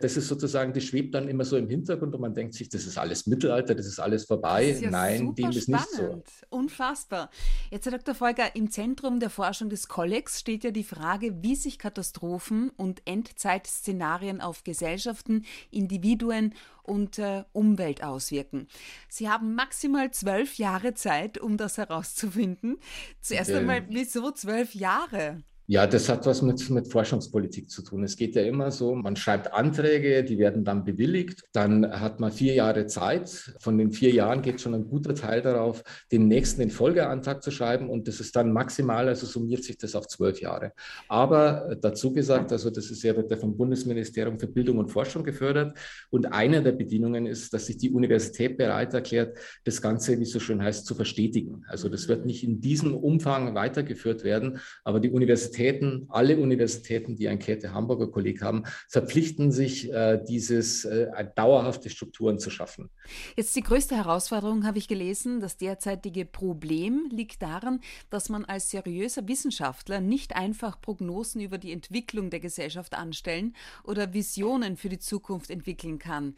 Das 0.00 0.16
ist 0.16 0.28
sozusagen, 0.28 0.72
das 0.72 0.84
schwebt 0.84 1.14
dann 1.14 1.28
immer 1.28 1.44
so 1.44 1.56
im 1.56 1.68
Hintergrund 1.68 2.14
und 2.14 2.20
man 2.20 2.34
denkt 2.34 2.54
sich, 2.54 2.68
das 2.68 2.86
ist 2.86 2.98
alles 2.98 3.26
Mittelalter, 3.26 3.74
das 3.74 3.86
ist 3.86 3.98
alles 3.98 4.24
vorbei. 4.24 4.70
Ist 4.70 4.82
ja 4.82 4.90
Nein, 4.90 5.34
dem 5.34 5.50
ist 5.50 5.68
nicht 5.68 5.90
so. 5.90 6.22
Unfassbar. 6.50 7.30
Jetzt, 7.70 7.86
Herr 7.86 7.98
Dr. 7.98 8.14
Folger, 8.14 8.54
im 8.54 8.70
Zentrum 8.70 9.18
der 9.18 9.30
Forschung 9.30 9.70
des 9.70 9.88
Kollegs 9.88 10.38
steht 10.38 10.64
ja 10.64 10.70
die 10.70 10.84
Frage, 10.84 11.42
wie 11.42 11.56
sich 11.56 11.78
Katastrophen 11.78 12.70
und 12.76 13.02
Endzeitszenarien 13.04 14.40
auf 14.40 14.64
Gesellschaften, 14.64 15.44
Individuen 15.70 16.54
und 16.82 17.18
äh, 17.18 17.44
Umwelt 17.52 18.02
auswirken. 18.02 18.68
Sie 19.08 19.28
haben 19.28 19.54
maximal 19.54 20.10
zwölf 20.10 20.56
Jahre 20.58 20.94
Zeit, 20.94 21.38
um 21.38 21.56
das 21.56 21.78
herauszufinden. 21.78 22.78
Zuerst 23.20 23.50
ähm, 23.50 23.58
einmal, 23.58 23.86
wieso 23.88 24.30
zwölf 24.30 24.74
Jahre? 24.74 25.42
Ja, 25.68 25.86
das 25.86 26.08
hat 26.08 26.26
was 26.26 26.42
mit, 26.42 26.68
mit 26.70 26.88
Forschungspolitik 26.88 27.70
zu 27.70 27.82
tun. 27.82 28.02
Es 28.02 28.16
geht 28.16 28.34
ja 28.34 28.42
immer 28.42 28.72
so, 28.72 28.96
man 28.96 29.14
schreibt 29.14 29.52
Anträge, 29.52 30.24
die 30.24 30.36
werden 30.36 30.64
dann 30.64 30.84
bewilligt, 30.84 31.44
dann 31.52 31.88
hat 32.00 32.18
man 32.18 32.32
vier 32.32 32.54
Jahre 32.54 32.86
Zeit. 32.88 33.54
Von 33.60 33.78
den 33.78 33.92
vier 33.92 34.10
Jahren 34.10 34.42
geht 34.42 34.60
schon 34.60 34.74
ein 34.74 34.88
guter 34.88 35.14
Teil 35.14 35.40
darauf, 35.40 35.84
den 36.10 36.26
nächsten 36.26 36.62
den 36.62 36.70
Folgeantrag 36.70 37.44
zu 37.44 37.52
schreiben 37.52 37.90
und 37.90 38.08
das 38.08 38.18
ist 38.18 38.34
dann 38.34 38.52
maximal, 38.52 39.06
also 39.06 39.24
summiert 39.24 39.62
sich 39.62 39.78
das 39.78 39.94
auf 39.94 40.08
zwölf 40.08 40.40
Jahre. 40.40 40.72
Aber 41.08 41.76
dazu 41.80 42.12
gesagt, 42.12 42.50
also 42.50 42.68
das 42.68 42.90
ist 42.90 43.04
ja 43.04 43.16
wird 43.16 43.32
vom 43.38 43.56
Bundesministerium 43.56 44.40
für 44.40 44.48
Bildung 44.48 44.78
und 44.78 44.90
Forschung 44.90 45.22
gefördert 45.22 45.78
und 46.10 46.32
eine 46.32 46.60
der 46.60 46.72
Bedingungen 46.72 47.24
ist, 47.24 47.54
dass 47.54 47.66
sich 47.66 47.76
die 47.76 47.92
Universität 47.92 48.58
bereit 48.58 48.94
erklärt, 48.94 49.38
das 49.62 49.80
Ganze, 49.80 50.18
wie 50.18 50.24
es 50.24 50.32
so 50.32 50.40
schön 50.40 50.60
heißt, 50.60 50.86
zu 50.86 50.96
verstetigen. 50.96 51.64
Also 51.68 51.88
das 51.88 52.08
wird 52.08 52.26
nicht 52.26 52.42
in 52.42 52.60
diesem 52.60 52.96
Umfang 52.96 53.54
weitergeführt 53.54 54.24
werden, 54.24 54.58
aber 54.82 54.98
die 54.98 55.10
Universität 55.10 55.52
Universitäten, 55.62 56.06
alle 56.08 56.36
Universitäten, 56.38 57.16
die 57.16 57.28
ein 57.28 57.38
Käthe 57.38 57.72
Hamburger 57.72 58.08
Kolleg 58.08 58.42
haben, 58.42 58.64
verpflichten 58.88 59.52
sich, 59.52 59.92
äh, 59.92 60.22
dieses 60.26 60.84
äh, 60.84 61.06
dauerhafte 61.36 61.88
Strukturen 61.90 62.38
zu 62.38 62.50
schaffen. 62.50 62.90
Jetzt 63.36 63.54
die 63.54 63.62
größte 63.62 63.96
Herausforderung 63.96 64.66
habe 64.66 64.78
ich 64.78 64.88
gelesen. 64.88 65.40
Das 65.40 65.56
derzeitige 65.56 66.24
Problem 66.24 67.08
liegt 67.10 67.42
daran, 67.42 67.80
dass 68.10 68.28
man 68.28 68.44
als 68.44 68.70
seriöser 68.70 69.28
Wissenschaftler 69.28 70.00
nicht 70.00 70.34
einfach 70.34 70.80
Prognosen 70.80 71.40
über 71.40 71.58
die 71.58 71.72
Entwicklung 71.72 72.30
der 72.30 72.40
Gesellschaft 72.40 72.94
anstellen 72.94 73.54
oder 73.84 74.12
Visionen 74.12 74.76
für 74.76 74.88
die 74.88 74.98
Zukunft 74.98 75.50
entwickeln 75.50 75.98
kann. 75.98 76.34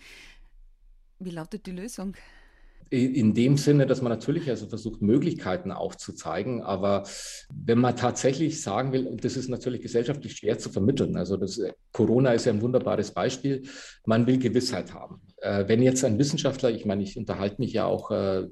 Wie 1.18 1.30
lautet 1.30 1.66
die 1.66 1.72
Lösung? 1.72 2.14
In 2.90 3.34
dem 3.34 3.56
Sinne, 3.56 3.86
dass 3.86 4.02
man 4.02 4.10
natürlich 4.10 4.48
also 4.48 4.66
versucht, 4.66 5.02
Möglichkeiten 5.02 5.72
aufzuzeigen. 5.72 6.62
Aber 6.62 7.04
wenn 7.52 7.78
man 7.78 7.96
tatsächlich 7.96 8.62
sagen 8.62 8.92
will, 8.92 9.06
und 9.06 9.24
das 9.24 9.36
ist 9.36 9.48
natürlich 9.48 9.80
gesellschaftlich 9.80 10.36
schwer 10.36 10.58
zu 10.58 10.70
vermitteln, 10.70 11.16
also 11.16 11.36
das, 11.36 11.60
Corona 11.92 12.32
ist 12.32 12.46
ja 12.46 12.52
ein 12.52 12.62
wunderbares 12.62 13.10
Beispiel, 13.10 13.62
man 14.06 14.26
will 14.26 14.38
Gewissheit 14.38 14.94
haben. 14.94 15.20
Äh, 15.38 15.64
wenn 15.66 15.82
jetzt 15.82 16.04
ein 16.04 16.18
Wissenschaftler, 16.18 16.70
ich 16.70 16.84
meine, 16.84 17.02
ich 17.02 17.16
unterhalte 17.16 17.56
mich 17.60 17.72
ja 17.72 17.86
auch 17.86 18.10
äh, 18.10 18.46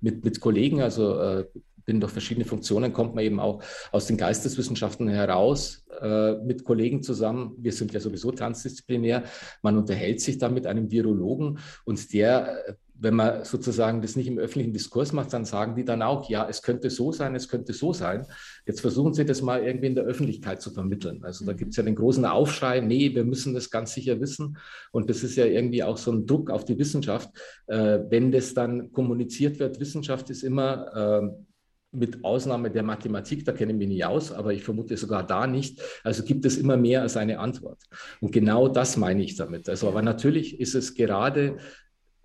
mit, 0.00 0.24
mit 0.24 0.40
Kollegen, 0.40 0.82
also 0.82 1.18
äh, 1.18 1.44
bin 1.86 2.00
durch 2.00 2.12
verschiedene 2.12 2.44
Funktionen, 2.44 2.92
kommt 2.92 3.14
man 3.14 3.24
eben 3.24 3.40
auch 3.40 3.62
aus 3.92 4.06
den 4.06 4.16
Geisteswissenschaften 4.16 5.08
heraus 5.08 5.86
äh, 6.00 6.32
mit 6.44 6.64
Kollegen 6.64 7.02
zusammen. 7.02 7.54
Wir 7.58 7.72
sind 7.72 7.92
ja 7.92 8.00
sowieso 8.00 8.32
transdisziplinär. 8.32 9.22
Man 9.62 9.78
unterhält 9.78 10.20
sich 10.20 10.36
da 10.38 10.48
mit 10.48 10.66
einem 10.66 10.90
Virologen 10.90 11.60
und 11.84 12.12
der 12.12 12.76
wenn 12.98 13.14
man 13.14 13.44
sozusagen 13.44 14.00
das 14.00 14.16
nicht 14.16 14.26
im 14.26 14.38
öffentlichen 14.38 14.72
Diskurs 14.72 15.12
macht, 15.12 15.32
dann 15.32 15.44
sagen 15.44 15.74
die 15.74 15.84
dann 15.84 16.02
auch, 16.02 16.28
ja, 16.30 16.46
es 16.48 16.62
könnte 16.62 16.90
so 16.90 17.12
sein, 17.12 17.34
es 17.34 17.48
könnte 17.48 17.72
so 17.72 17.92
sein. 17.92 18.26
Jetzt 18.66 18.80
versuchen 18.80 19.12
sie 19.12 19.24
das 19.24 19.42
mal 19.42 19.62
irgendwie 19.62 19.86
in 19.86 19.94
der 19.94 20.04
Öffentlichkeit 20.04 20.62
zu 20.62 20.70
vermitteln. 20.70 21.22
Also 21.22 21.44
da 21.44 21.52
mhm. 21.52 21.56
gibt 21.58 21.70
es 21.70 21.76
ja 21.76 21.82
den 21.82 21.94
großen 21.94 22.24
Aufschrei, 22.24 22.80
nee, 22.80 23.14
wir 23.14 23.24
müssen 23.24 23.54
das 23.54 23.70
ganz 23.70 23.92
sicher 23.94 24.20
wissen. 24.20 24.56
Und 24.92 25.10
das 25.10 25.22
ist 25.22 25.36
ja 25.36 25.44
irgendwie 25.44 25.82
auch 25.82 25.98
so 25.98 26.12
ein 26.12 26.26
Druck 26.26 26.50
auf 26.50 26.64
die 26.64 26.78
Wissenschaft. 26.78 27.30
Äh, 27.66 28.00
wenn 28.08 28.32
das 28.32 28.54
dann 28.54 28.92
kommuniziert 28.92 29.58
wird, 29.58 29.80
Wissenschaft 29.80 30.30
ist 30.30 30.42
immer... 30.42 31.22
Äh, 31.22 31.46
mit 31.92 32.24
Ausnahme 32.24 32.70
der 32.70 32.82
Mathematik, 32.82 33.44
da 33.44 33.52
kenne 33.52 33.72
ich 33.72 33.78
mich 33.78 33.88
nicht 33.88 34.04
aus, 34.04 34.30
aber 34.30 34.52
ich 34.52 34.62
vermute 34.62 34.96
sogar 34.96 35.26
da 35.26 35.46
nicht. 35.46 35.80
Also 36.04 36.24
gibt 36.24 36.44
es 36.44 36.58
immer 36.58 36.76
mehr 36.76 37.02
als 37.02 37.16
eine 37.16 37.38
Antwort. 37.38 37.82
Und 38.20 38.32
genau 38.32 38.68
das 38.68 38.96
meine 38.96 39.22
ich 39.22 39.36
damit. 39.36 39.68
Also, 39.68 39.88
aber 39.88 40.02
natürlich 40.02 40.60
ist 40.60 40.74
es 40.74 40.94
gerade 40.94 41.56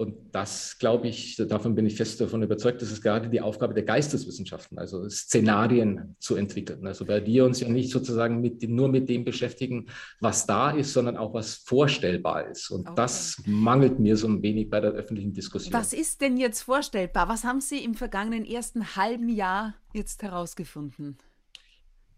und 0.02 0.16
das, 0.32 0.78
glaube 0.80 1.08
ich, 1.08 1.36
davon 1.36 1.76
bin 1.76 1.86
ich 1.86 1.96
fest 1.96 2.20
davon 2.20 2.42
überzeugt, 2.42 2.82
das 2.82 2.92
ist 2.92 3.04
gerade 3.04 3.30
die 3.30 3.40
Aufgabe 3.40 3.76
der 3.76 3.84
Geisteswissenschaften, 3.84 4.80
also 4.80 5.08
Szenarien 5.08 6.16
zu 6.20 6.36
entwickeln. 6.36 6.88
Also 6.88 7.08
weil 7.08 7.24
wir 7.28 7.46
uns 7.46 7.60
ja 7.60 7.70
nicht 7.70 7.92
sozusagen 7.92 8.42
mit, 8.42 8.68
nur 8.68 8.90
mit 8.90 9.10
dem 9.10 9.24
beschäftigen, 9.24 9.86
was 10.20 10.48
da 10.48 10.72
ist, 10.72 10.94
sondern 10.94 11.18
auch 11.18 11.36
was 11.36 11.54
vorstellbar 11.54 12.50
ist. 12.50 12.72
Und 12.72 12.88
okay. 12.88 12.96
das 12.96 13.42
mangelt 13.46 14.00
mir 14.00 14.18
so 14.18 14.28
ein 14.28 14.42
wenig 14.42 14.72
bei 14.72 14.80
der 14.80 14.92
öffentlichen 14.92 15.34
Diskussion. 15.34 15.72
Was 15.72 15.94
ist 15.94 16.22
denn 16.22 16.38
jetzt 16.38 16.64
vorstellbar? 16.64 17.30
Was 17.30 17.44
haben 17.44 17.62
Sie 17.62 17.84
im 17.84 17.94
vergangenen 17.94 18.44
ersten 18.44 18.96
halben 18.96 19.30
Jahr 19.30 19.76
jetzt 19.94 20.24
herausgefunden? 20.24 21.18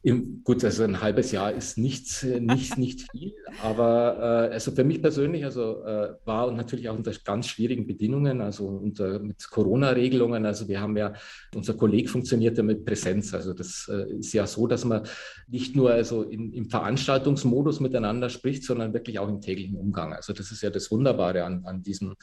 Im, 0.05 0.43
gut, 0.43 0.65
also 0.65 0.83
ein 0.83 0.99
halbes 0.99 1.31
Jahr 1.31 1.53
ist 1.53 1.77
nichts, 1.77 2.23
äh, 2.23 2.41
nicht, 2.41 2.77
nicht 2.77 3.09
viel, 3.09 3.33
aber 3.61 4.49
äh, 4.49 4.53
also 4.53 4.73
für 4.73 4.83
mich 4.83 5.01
persönlich 5.01 5.45
also 5.45 5.81
äh, 5.85 6.15
war 6.25 6.49
und 6.49 6.57
natürlich 6.57 6.89
auch 6.89 6.97
unter 6.97 7.13
ganz 7.23 7.47
schwierigen 7.47 7.87
Bedingungen, 7.87 8.41
also 8.41 8.67
unter 8.67 9.19
mit 9.19 9.49
Corona-Regelungen. 9.49 10.45
Also 10.45 10.67
wir 10.67 10.81
haben 10.81 10.97
ja, 10.97 11.13
unser 11.55 11.75
Kolleg 11.75 12.09
funktioniert 12.09 12.57
ja 12.57 12.63
mit 12.63 12.83
Präsenz. 12.83 13.33
Also 13.33 13.53
das 13.53 13.89
äh, 13.89 14.17
ist 14.17 14.33
ja 14.33 14.45
so, 14.45 14.67
dass 14.67 14.83
man 14.83 15.03
nicht 15.47 15.73
nur 15.73 15.91
also 15.91 16.23
in, 16.23 16.51
im 16.51 16.69
Veranstaltungsmodus 16.69 17.79
miteinander 17.79 18.27
spricht, 18.27 18.65
sondern 18.65 18.93
wirklich 18.93 19.19
auch 19.19 19.29
im 19.29 19.39
täglichen 19.39 19.77
Umgang. 19.77 20.11
Also 20.11 20.33
das 20.33 20.51
ist 20.51 20.61
ja 20.63 20.69
das 20.69 20.91
Wunderbare 20.91 21.45
an, 21.45 21.63
an, 21.63 21.81
diesem, 21.81 22.15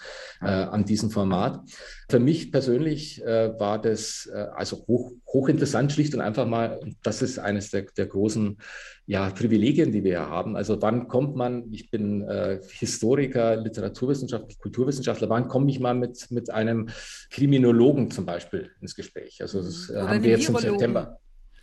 äh, 0.42 0.48
an 0.48 0.84
diesem 0.84 1.10
Format. 1.10 1.62
Für 2.10 2.20
mich 2.20 2.52
persönlich 2.52 3.24
äh, 3.24 3.58
war 3.58 3.80
das 3.80 4.28
also 4.54 4.84
hoch, 4.86 5.12
hochinteressant, 5.26 5.92
schlicht 5.92 6.14
und 6.14 6.20
einfach 6.20 6.46
mal, 6.46 6.80
das 7.02 7.22
ist 7.22 7.38
eines 7.38 7.69
der, 7.70 7.82
der 7.96 8.06
großen 8.06 8.58
ja, 9.06 9.30
Privilegien, 9.30 9.92
die 9.92 10.04
wir 10.04 10.12
ja 10.12 10.28
haben. 10.28 10.56
Also 10.56 10.80
wann 10.82 11.08
kommt 11.08 11.36
man, 11.36 11.72
ich 11.72 11.90
bin 11.90 12.22
äh, 12.22 12.60
Historiker, 12.70 13.56
Literaturwissenschaftler, 13.56 14.56
Kulturwissenschaftler, 14.58 15.28
wann 15.28 15.48
komme 15.48 15.70
ich 15.70 15.80
mal 15.80 15.94
mit, 15.94 16.30
mit 16.30 16.50
einem 16.50 16.88
Kriminologen 17.30 18.10
zum 18.10 18.26
Beispiel 18.26 18.70
ins 18.80 18.94
Gespräch? 18.94 19.40
Also 19.40 19.62
das 19.62 19.90
äh, 19.90 20.00
haben 20.00 20.22
wir 20.22 20.30
jetzt 20.30 20.48
im 20.48 20.56
September. 20.56 21.18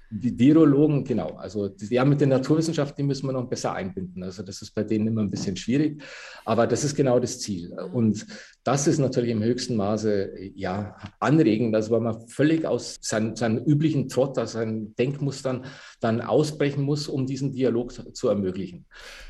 Die 0.09 0.37
Virologen, 0.39 1.03
genau. 1.03 1.35
Also 1.35 1.69
ja, 1.89 2.05
mit 2.05 2.21
den 2.21 2.29
Naturwissenschaften 2.29 2.95
die 2.97 3.03
müssen 3.03 3.27
wir 3.27 3.33
noch 3.33 3.49
besser 3.49 3.73
einbinden. 3.73 4.23
Also 4.23 4.41
das 4.41 4.61
ist 4.61 4.73
bei 4.73 4.83
denen 4.83 5.07
immer 5.07 5.21
ein 5.21 5.29
bisschen 5.29 5.57
schwierig, 5.57 6.01
aber 6.45 6.65
das 6.65 6.83
ist 6.83 6.95
genau 6.95 7.19
das 7.19 7.39
Ziel. 7.39 7.73
Und 7.93 8.25
das 8.63 8.87
ist 8.87 8.99
natürlich 8.99 9.31
im 9.31 9.43
höchsten 9.43 9.75
Maße 9.75 10.31
ja 10.55 10.95
anregend, 11.19 11.75
also 11.75 11.91
weil 11.91 12.01
man 12.01 12.27
völlig 12.27 12.65
aus 12.65 12.97
seinen, 13.01 13.35
seinen 13.35 13.65
üblichen 13.65 14.07
Trott, 14.07 14.37
aus 14.39 14.53
seinen 14.53 14.95
Denkmustern 14.95 15.65
dann 15.99 16.21
ausbrechen 16.21 16.83
muss, 16.83 17.07
um 17.07 17.25
diesen 17.25 17.51
Dialog 17.51 17.91
zu 18.15 18.29
ermöglichen. 18.29 18.85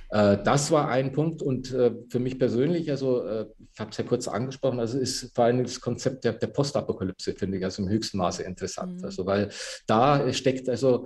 Äh, 0.10 0.38
das 0.44 0.72
war 0.72 0.90
ein 0.90 1.12
Punkt 1.12 1.42
und 1.42 1.74
äh, 1.74 1.92
für 2.10 2.20
mich 2.20 2.40
persönlich, 2.40 2.90
also 2.90 3.24
äh, 3.24 3.48
ich 3.74 3.80
habe 3.80 3.92
es 3.92 3.98
ja 3.98 4.04
kurz 4.04 4.28
angesprochen, 4.28 4.80
also 4.80 4.98
ist 4.98 5.36
vor 5.36 5.46
allem 5.46 5.64
das 5.64 5.82
Konzept 5.82 6.24
der, 6.24 6.34
der 6.34 6.48
Postapokalypse, 6.48 7.34
finde 7.34 7.58
ich 7.58 7.64
also 7.64 7.84
im 7.84 7.90
höchsten 7.90 8.18
Maße 8.18 8.44
interessant. 8.44 9.00
Mhm. 9.00 9.06
Also 9.06 9.26
weil 9.26 9.50
da 9.86 10.32
steckt 10.34 10.70
also 10.70 11.06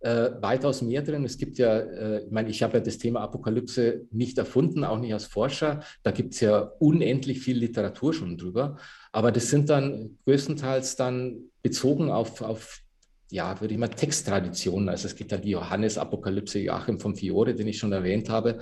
äh, 0.00 0.30
weitaus 0.40 0.82
mehr 0.82 1.02
drin. 1.02 1.24
Es 1.24 1.38
gibt 1.38 1.58
ja, 1.58 1.78
äh, 1.78 2.24
ich 2.24 2.30
meine, 2.30 2.50
ich 2.50 2.62
habe 2.62 2.78
ja 2.78 2.80
das 2.80 2.98
Thema 2.98 3.20
Apokalypse 3.20 4.06
nicht 4.10 4.38
erfunden, 4.38 4.84
auch 4.84 4.98
nicht 4.98 5.12
als 5.12 5.24
Forscher. 5.24 5.80
Da 6.02 6.10
gibt 6.10 6.34
es 6.34 6.40
ja 6.40 6.60
unendlich 6.78 7.40
viel 7.40 7.58
Literatur 7.58 8.14
schon 8.14 8.38
drüber. 8.38 8.76
Aber 9.12 9.32
das 9.32 9.50
sind 9.50 9.70
dann 9.70 10.18
größtenteils 10.24 10.96
dann 10.96 11.50
bezogen 11.62 12.10
auf, 12.10 12.42
auf 12.42 12.80
ja, 13.30 13.60
würde 13.60 13.74
ich 13.74 13.80
mal 13.80 13.88
Texttraditionen. 13.88 14.88
Also 14.88 15.06
es 15.06 15.16
gibt 15.16 15.32
ja 15.32 15.38
die 15.38 15.50
Johannes-Apokalypse 15.50 16.60
Joachim 16.60 16.98
von 16.98 17.14
Fiore, 17.14 17.54
den 17.54 17.68
ich 17.68 17.78
schon 17.78 17.92
erwähnt 17.92 18.30
habe. 18.30 18.58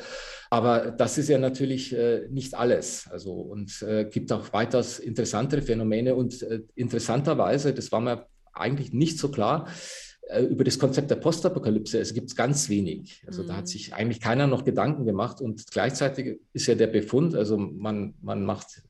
Aber 0.51 0.91
das 0.91 1.19
ist 1.19 1.29
ja 1.29 1.39
natürlich 1.39 1.95
äh, 1.95 2.27
nicht 2.31 2.55
alles. 2.55 3.09
Also 3.11 3.33
und 3.33 3.83
äh, 3.83 4.05
gibt 4.07 4.33
auch 4.33 4.53
weitaus 4.53 4.99
interessantere 4.99 5.63
Phänomene. 5.63 6.15
Und 6.15 6.43
äh, 6.43 6.63
interessanterweise, 6.75 7.75
das 7.75 7.93
war 7.93 8.01
mir 8.01 8.27
eigentlich 8.53 8.93
nicht 8.93 9.19
so 9.19 9.31
klar, 9.31 9.69
über 10.49 10.65
das 10.65 10.79
Konzept 10.79 11.11
der 11.11 11.17
Postapokalypse, 11.17 12.01
es 12.01 12.13
gibt 12.13 12.35
ganz 12.37 12.69
wenig. 12.69 13.23
Also 13.27 13.43
mhm. 13.43 13.47
da 13.47 13.57
hat 13.57 13.65
mhm. 13.65 13.69
sich 13.69 13.95
eigentlich 13.95 14.21
keiner 14.21 14.47
noch 14.47 14.65
Gedanken 14.65 15.05
gemacht 15.05 15.41
und 15.41 15.71
gleichzeitig 15.71 16.41
ist 16.53 16.67
ja 16.67 16.75
der 16.75 16.89
Befund, 16.89 17.37
also 17.37 17.57
man, 17.57 18.15
man 18.23 18.45
macht, 18.45 18.83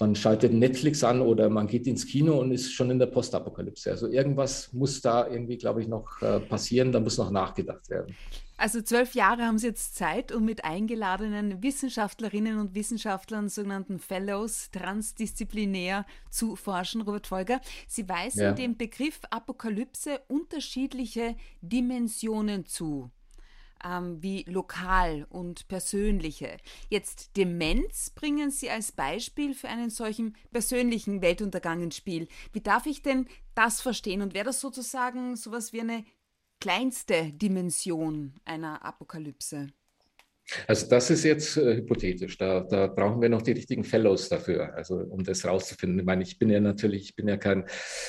man 0.00 0.16
schaltet 0.16 0.52
Netflix 0.52 1.04
an 1.04 1.20
oder 1.20 1.48
man 1.48 1.68
geht 1.68 1.86
ins 1.86 2.06
Kino 2.06 2.40
und 2.40 2.50
ist 2.50 2.72
schon 2.72 2.90
in 2.90 2.98
der 2.98 3.06
Postapokalypse. 3.06 3.90
Also 3.90 4.08
irgendwas 4.08 4.72
muss 4.72 5.00
da 5.00 5.28
irgendwie, 5.28 5.58
glaube 5.58 5.80
ich, 5.82 5.88
noch 5.88 6.20
äh, 6.22 6.40
passieren, 6.40 6.90
da 6.90 6.98
muss 6.98 7.18
noch 7.18 7.30
nachgedacht 7.30 7.88
werden. 7.88 8.16
Also 8.60 8.82
zwölf 8.82 9.14
Jahre 9.14 9.46
haben 9.46 9.56
Sie 9.56 9.68
jetzt 9.68 9.94
Zeit, 9.94 10.32
um 10.32 10.44
mit 10.44 10.66
eingeladenen 10.66 11.62
Wissenschaftlerinnen 11.62 12.58
und 12.58 12.74
Wissenschaftlern, 12.74 13.48
sogenannten 13.48 13.98
Fellows, 13.98 14.70
transdisziplinär 14.70 16.04
zu 16.28 16.56
forschen, 16.56 17.00
Robert 17.00 17.26
Folger. 17.26 17.62
Sie 17.88 18.06
weisen 18.06 18.42
ja. 18.42 18.52
dem 18.52 18.76
Begriff 18.76 19.20
Apokalypse 19.30 20.20
unterschiedliche 20.28 21.36
Dimensionen 21.62 22.66
zu. 22.66 23.10
Ähm, 23.82 24.22
wie 24.22 24.44
lokal 24.46 25.26
und 25.30 25.66
persönliche. 25.68 26.58
Jetzt 26.90 27.38
Demenz 27.38 28.10
bringen 28.10 28.50
Sie 28.50 28.68
als 28.68 28.92
Beispiel 28.92 29.54
für 29.54 29.70
einen 29.70 29.88
solchen 29.88 30.36
persönlichen 30.52 31.22
Weltuntergang 31.22 31.82
ins 31.82 31.96
Spiel. 31.96 32.28
Wie 32.52 32.60
darf 32.60 32.84
ich 32.84 33.00
denn 33.00 33.26
das 33.54 33.80
verstehen? 33.80 34.20
Und 34.20 34.34
wäre 34.34 34.44
das 34.44 34.60
sozusagen 34.60 35.34
sowas 35.36 35.72
wie 35.72 35.80
eine 35.80 36.04
kleinste 36.60 37.32
Dimension 37.32 38.34
einer 38.44 38.84
Apokalypse? 38.84 39.68
Also 40.66 40.88
das 40.88 41.10
ist 41.10 41.24
jetzt 41.24 41.56
äh, 41.56 41.76
hypothetisch. 41.76 42.36
Da, 42.36 42.60
da, 42.60 42.88
brauchen 42.88 43.22
wir 43.22 43.28
noch 43.28 43.42
die 43.42 43.52
richtigen 43.52 43.84
Fellows 43.84 44.28
dafür, 44.28 44.74
also 44.74 44.96
um 44.96 45.22
das 45.22 45.44
rauszufinden. 45.44 46.00
Ich 46.00 46.04
meine, 46.04 46.22
ich 46.22 46.38
bin 46.38 46.50
ja 46.50 46.60
natürlich, 46.60 47.04
ich 47.04 47.16
bin 47.16 47.28
ja 47.28 47.36
kein, 47.36 47.64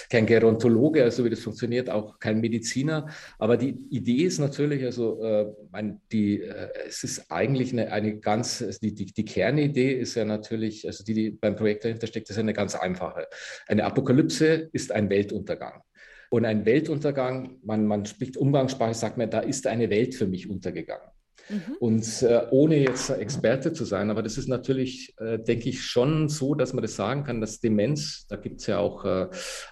kein 0.09 0.25
Gerontologe, 0.25 1.03
also 1.03 1.23
wie 1.23 1.29
das 1.29 1.41
funktioniert, 1.41 1.89
auch 1.89 2.19
kein 2.19 2.41
Mediziner. 2.41 3.07
Aber 3.37 3.57
die 3.57 3.77
Idee 3.89 4.23
ist 4.23 4.39
natürlich, 4.39 4.83
also 4.83 5.21
äh, 5.23 5.53
mein, 5.71 6.01
die, 6.11 6.41
äh, 6.41 6.69
es 6.87 7.03
ist 7.03 7.31
eigentlich 7.31 7.73
eine, 7.73 7.91
eine 7.91 8.19
ganz, 8.19 8.61
also 8.61 8.79
die, 8.79 8.93
die, 8.93 9.05
die 9.05 9.25
Kernidee 9.25 9.93
ist 9.93 10.15
ja 10.15 10.25
natürlich, 10.25 10.87
also 10.87 11.03
die, 11.03 11.13
die 11.13 11.31
beim 11.31 11.55
Projekt 11.55 11.85
dahinter 11.85 12.07
steckt, 12.07 12.29
ist 12.29 12.39
eine 12.39 12.53
ganz 12.53 12.75
einfache. 12.75 13.27
Eine 13.67 13.85
Apokalypse 13.85 14.69
ist 14.73 14.91
ein 14.91 15.09
Weltuntergang. 15.09 15.83
Und 16.33 16.45
ein 16.45 16.65
Weltuntergang, 16.65 17.57
man, 17.61 17.85
man 17.85 18.05
spricht 18.05 18.37
Umgangssprache, 18.37 18.93
sagt 18.93 19.17
man, 19.17 19.29
da 19.29 19.41
ist 19.41 19.67
eine 19.67 19.89
Welt 19.89 20.15
für 20.15 20.27
mich 20.27 20.49
untergegangen. 20.49 21.09
Mhm. 21.51 21.75
Und 21.79 22.21
äh, 22.23 22.41
ohne 22.51 22.77
jetzt 22.77 23.09
Experte 23.09 23.73
zu 23.73 23.83
sein, 23.83 24.09
aber 24.09 24.23
das 24.23 24.37
ist 24.37 24.47
natürlich, 24.47 25.13
äh, 25.19 25.37
denke 25.37 25.69
ich, 25.69 25.83
schon 25.83 26.29
so, 26.29 26.55
dass 26.55 26.73
man 26.73 26.81
das 26.81 26.95
sagen 26.95 27.23
kann, 27.23 27.41
dass 27.41 27.59
Demenz, 27.59 28.25
da 28.27 28.37
gibt 28.37 28.61
es 28.61 28.67
ja 28.67 28.79
auch, 28.79 29.03
äh, 29.03 29.27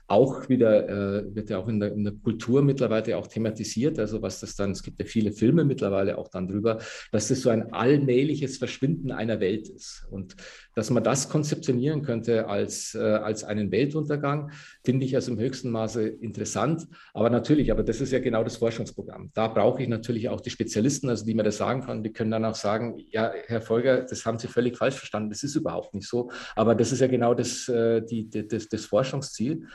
auch 0.07 0.49
wieder, 0.49 0.89
äh, 0.89 1.35
wird 1.35 1.49
ja 1.49 1.59
auch 1.59 1.67
in 1.67 1.79
der, 1.79 1.93
in 1.93 2.03
der, 2.03 2.13
Kultur 2.21 2.61
mittlerweile 2.61 3.17
auch 3.17 3.27
thematisiert, 3.27 3.97
also 3.97 4.21
was 4.21 4.41
das 4.41 4.55
dann, 4.55 4.71
es 4.71 4.83
gibt 4.83 4.99
ja 4.99 5.05
viele 5.05 5.31
Filme 5.31 5.63
mittlerweile 5.63 6.17
auch 6.17 6.27
dann 6.27 6.47
drüber, 6.47 6.79
dass 7.11 7.29
das 7.29 7.41
so 7.41 7.49
ein 7.49 7.71
allmähliches 7.71 8.57
Verschwinden 8.57 9.11
einer 9.11 9.39
Welt 9.39 9.69
ist. 9.69 10.05
Und 10.11 10.35
dass 10.75 10.89
man 10.89 11.03
das 11.03 11.29
konzeptionieren 11.29 12.03
könnte 12.03 12.47
als, 12.47 12.95
äh, 12.95 12.99
als 12.99 13.43
einen 13.43 13.71
Weltuntergang, 13.71 14.51
finde 14.83 15.05
ich 15.05 15.15
also 15.15 15.31
im 15.31 15.39
höchsten 15.39 15.71
Maße 15.71 16.07
interessant. 16.07 16.87
Aber 17.13 17.29
natürlich, 17.29 17.71
aber 17.71 17.83
das 17.83 18.01
ist 18.01 18.11
ja 18.11 18.19
genau 18.19 18.43
das 18.43 18.57
Forschungsprogramm. 18.57 19.31
Da 19.33 19.47
brauche 19.47 19.83
ich 19.83 19.89
natürlich 19.89 20.29
auch 20.29 20.41
die 20.41 20.49
Spezialisten, 20.49 21.09
also 21.09 21.25
die 21.25 21.33
mir 21.33 21.43
das 21.43 21.57
sagen 21.57 21.68
können. 21.77 22.03
Die 22.03 22.11
können 22.11 22.31
dann 22.31 22.45
auch 22.45 22.55
sagen, 22.55 22.97
ja, 23.11 23.31
Herr 23.47 23.61
Folger, 23.61 24.01
das 24.01 24.25
haben 24.25 24.39
Sie 24.39 24.47
völlig 24.47 24.77
falsch 24.77 24.95
verstanden. 24.95 25.29
Das 25.29 25.43
ist 25.43 25.55
überhaupt 25.55 25.93
nicht 25.93 26.07
so. 26.07 26.31
Aber 26.55 26.75
das 26.75 26.91
ist 26.91 26.99
ja 26.99 27.07
genau 27.07 27.33
das, 27.33 27.67
äh, 27.67 28.01
die, 28.01 28.29
das, 28.29 28.67
das 28.67 28.85
Forschungsziel. 28.85 29.67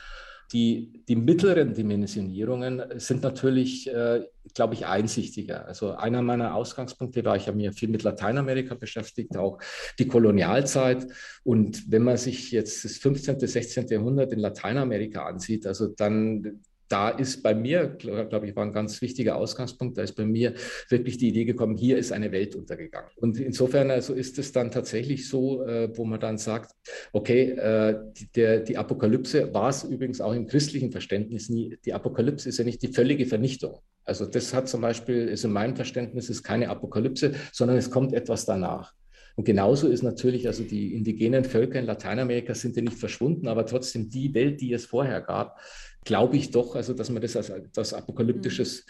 Die, 0.53 1.03
die 1.09 1.17
mittleren 1.17 1.73
Dimensionierungen 1.73 2.83
sind 3.01 3.23
natürlich, 3.23 3.89
äh, 3.89 4.25
glaube 4.55 4.75
ich, 4.75 4.87
einsichtiger. 4.87 5.67
Also 5.67 5.93
einer 5.93 6.23
meiner 6.23 6.55
Ausgangspunkte 6.55 7.25
war, 7.25 7.37
ich 7.37 7.47
habe 7.49 7.57
mich 7.57 7.73
viel 7.79 7.89
mit 7.89 8.03
Lateinamerika 8.03 8.75
beschäftigt, 8.75 9.37
auch 9.37 9.59
die 9.99 10.07
Kolonialzeit. 10.07 11.07
Und 11.45 11.91
wenn 11.91 12.03
man 12.03 12.19
sich 12.19 12.51
jetzt 12.51 12.85
das 12.85 12.99
15., 12.99 13.41
16. 13.41 13.89
Jahrhundert 13.89 14.33
in 14.33 14.39
Lateinamerika 14.39 15.25
ansieht, 15.25 15.67
also 15.67 15.89
dann 15.89 16.61
da 16.89 17.09
ist 17.09 17.43
bei 17.43 17.55
mir, 17.55 17.87
glaube 17.87 18.47
ich, 18.47 18.57
war 18.57 18.65
ein 18.65 18.73
ganz 18.73 19.01
wichtiger 19.01 19.37
Ausgangspunkt, 19.37 19.99
da 19.99 20.03
ist 20.03 20.15
bei 20.15 20.25
mir 20.25 20.55
wirklich 20.89 21.19
die 21.19 21.29
Idee 21.29 21.45
gekommen, 21.45 21.77
hier 21.77 21.99
ist 21.99 22.13
eine 22.13 22.33
Welt 22.33 22.55
untergegangen. 22.55 23.11
Und 23.17 23.39
insofern 23.39 23.91
also 23.91 24.15
ist 24.15 24.39
es 24.39 24.53
dann 24.53 24.71
tatsächlich 24.71 25.29
so, 25.29 25.65
äh, 25.65 25.97
wo 25.97 26.05
man 26.05 26.21
dann 26.21 26.39
sagt, 26.39 26.73
okay, 27.13 27.51
äh, 27.51 27.99
die, 28.17 28.31
der, 28.33 28.61
die 28.61 28.77
Apokalypse 28.77 29.53
war 29.55 29.71
es 29.71 29.85
übrigens 29.85 30.21
auch 30.21 30.33
im 30.33 30.47
christlichen 30.47 30.93
Verständnis 30.93 31.49
nie, 31.49 31.77
die 31.85 31.95
Apokalypse 31.95 32.49
ist 32.49 32.59
ja 32.59 32.65
nicht 32.65 32.83
die 32.83 32.93
völlige 32.93 33.27
Vernichtung. 33.27 33.79
Also 34.05 34.27
das 34.27 34.53
hat 34.53 34.69
zum 34.69 34.83
Beispiel, 34.83 35.29
ist 35.29 35.45
in 35.45 35.53
meinem 35.53 35.77
Verständnis, 35.77 36.29
ist 36.29 36.43
keine 36.43 36.69
Apokalypse, 36.69 37.33
sondern 37.53 37.79
es 37.79 37.91
kommt 37.91 38.13
etwas 38.13 38.45
danach. 38.45 38.93
Und 39.37 39.45
genauso 39.45 39.89
ist 39.89 40.03
natürlich, 40.03 40.47
also 40.47 40.63
die 40.63 40.95
indigenen 40.95 41.45
Völker 41.45 41.81
in 41.81 41.87
Lateinamerika 41.87 42.55
sind 42.55 42.77
ja 42.77 42.83
nicht 42.83 42.99
verschwunden, 42.99 43.49
aber 43.49 43.67
trotzdem 43.67 44.09
die 44.09 44.33
Welt, 44.35 44.61
die 44.61 44.73
es 44.73 44.87
vorher 44.87 45.21
gab, 45.21 45.59
glaube 46.05 46.37
ich 46.37 46.51
doch, 46.51 46.77
also 46.77 46.95
dass 46.95 47.11
man 47.11 47.23
das 47.23 47.37
als 47.37 47.51
etwas 47.51 47.95
Apokalyptisches 47.95 48.87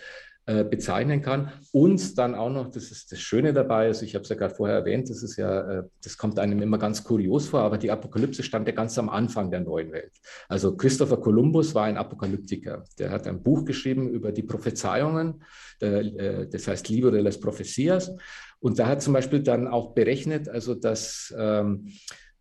mhm. 0.46 0.58
äh, 0.58 0.64
bezeichnen 0.64 1.22
kann. 1.22 1.52
Und 1.72 2.18
dann 2.18 2.34
auch 2.34 2.50
noch, 2.50 2.70
das 2.70 2.90
ist 2.90 3.12
das 3.12 3.20
Schöne 3.20 3.52
dabei, 3.52 3.86
also 3.86 4.04
ich 4.04 4.14
habe 4.14 4.24
es 4.24 4.28
ja 4.28 4.36
gerade 4.36 4.54
vorher 4.54 4.76
erwähnt, 4.76 5.08
das 5.08 5.22
ist 5.22 5.36
ja, 5.36 5.80
äh, 5.80 5.82
das 6.02 6.18
kommt 6.18 6.38
einem 6.38 6.60
immer 6.60 6.78
ganz 6.78 7.04
kurios 7.04 7.48
vor, 7.48 7.60
aber 7.60 7.78
die 7.78 7.90
Apokalypse 7.90 8.42
stand 8.42 8.68
ja 8.68 8.74
ganz 8.74 8.98
am 8.98 9.08
Anfang 9.08 9.50
der 9.50 9.60
neuen 9.60 9.92
Welt. 9.92 10.12
Also 10.48 10.76
Christopher 10.76 11.18
Columbus 11.18 11.74
war 11.74 11.84
ein 11.84 11.96
Apokalyptiker. 11.96 12.84
Der 12.98 13.10
hat 13.10 13.26
ein 13.26 13.42
Buch 13.42 13.64
geschrieben 13.64 14.10
über 14.10 14.32
die 14.32 14.42
Prophezeiungen, 14.42 15.42
der, 15.80 16.00
äh, 16.00 16.48
das 16.48 16.68
heißt 16.68 16.88
Libro 16.88 17.10
de 17.10 17.22
las 17.22 17.38
Profecias. 17.38 18.12
Und 18.60 18.78
da 18.78 18.86
hat 18.86 19.02
zum 19.02 19.12
Beispiel 19.12 19.42
dann 19.42 19.68
auch 19.68 19.94
berechnet, 19.94 20.48
also 20.48 20.74
dass, 20.74 21.34
ähm, 21.38 21.92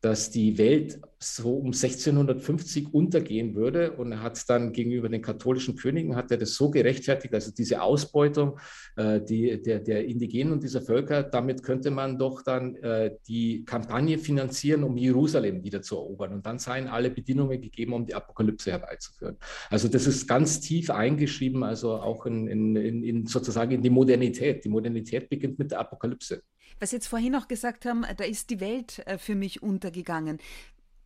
dass 0.03 0.29
die 0.29 0.57
Welt 0.57 0.99
so 1.17 1.55
um 1.55 1.67
1650 1.67 2.93
untergehen 2.93 3.55
würde. 3.55 3.93
Und 3.93 4.11
er 4.11 4.21
hat 4.21 4.49
dann 4.49 4.73
gegenüber 4.73 5.07
den 5.07 5.21
katholischen 5.21 5.77
Königen, 5.77 6.17
hat 6.17 6.29
er 6.29 6.35
das 6.35 6.55
so 6.55 6.69
gerechtfertigt, 6.69 7.33
also 7.33 7.51
diese 7.51 7.81
Ausbeutung 7.81 8.59
äh, 8.97 9.21
die, 9.21 9.61
der, 9.61 9.79
der 9.79 10.05
Indigenen 10.05 10.51
und 10.51 10.61
dieser 10.61 10.81
Völker, 10.81 11.23
damit 11.23 11.63
könnte 11.63 11.89
man 11.89 12.19
doch 12.19 12.41
dann 12.41 12.75
äh, 12.75 13.15
die 13.29 13.63
Kampagne 13.63 14.17
finanzieren, 14.17 14.83
um 14.83 14.97
Jerusalem 14.97 15.63
wieder 15.63 15.81
zu 15.81 15.95
erobern. 15.95 16.33
Und 16.33 16.45
dann 16.45 16.59
seien 16.59 16.89
alle 16.89 17.09
Bedingungen 17.09 17.61
gegeben, 17.61 17.93
um 17.93 18.05
die 18.05 18.13
Apokalypse 18.13 18.71
herbeizuführen. 18.71 19.37
Also 19.69 19.87
das 19.87 20.05
ist 20.05 20.27
ganz 20.27 20.59
tief 20.59 20.89
eingeschrieben, 20.89 21.63
also 21.63 21.93
auch 21.93 22.25
in, 22.25 22.47
in, 22.49 22.75
in 22.75 23.25
sozusagen 23.25 23.71
in 23.71 23.81
die 23.81 23.89
Modernität. 23.89 24.65
Die 24.65 24.69
Modernität 24.69 25.29
beginnt 25.29 25.59
mit 25.59 25.71
der 25.71 25.79
Apokalypse. 25.79 26.43
Was 26.79 26.89
Sie 26.89 26.97
jetzt 26.97 27.07
vorhin 27.07 27.31
noch 27.31 27.47
gesagt 27.47 27.85
haben, 27.85 28.05
da 28.17 28.23
ist 28.23 28.49
die 28.49 28.59
Welt 28.59 28.99
äh, 29.07 29.17
für 29.17 29.35
mich 29.35 29.63
untergegangen 29.63 30.39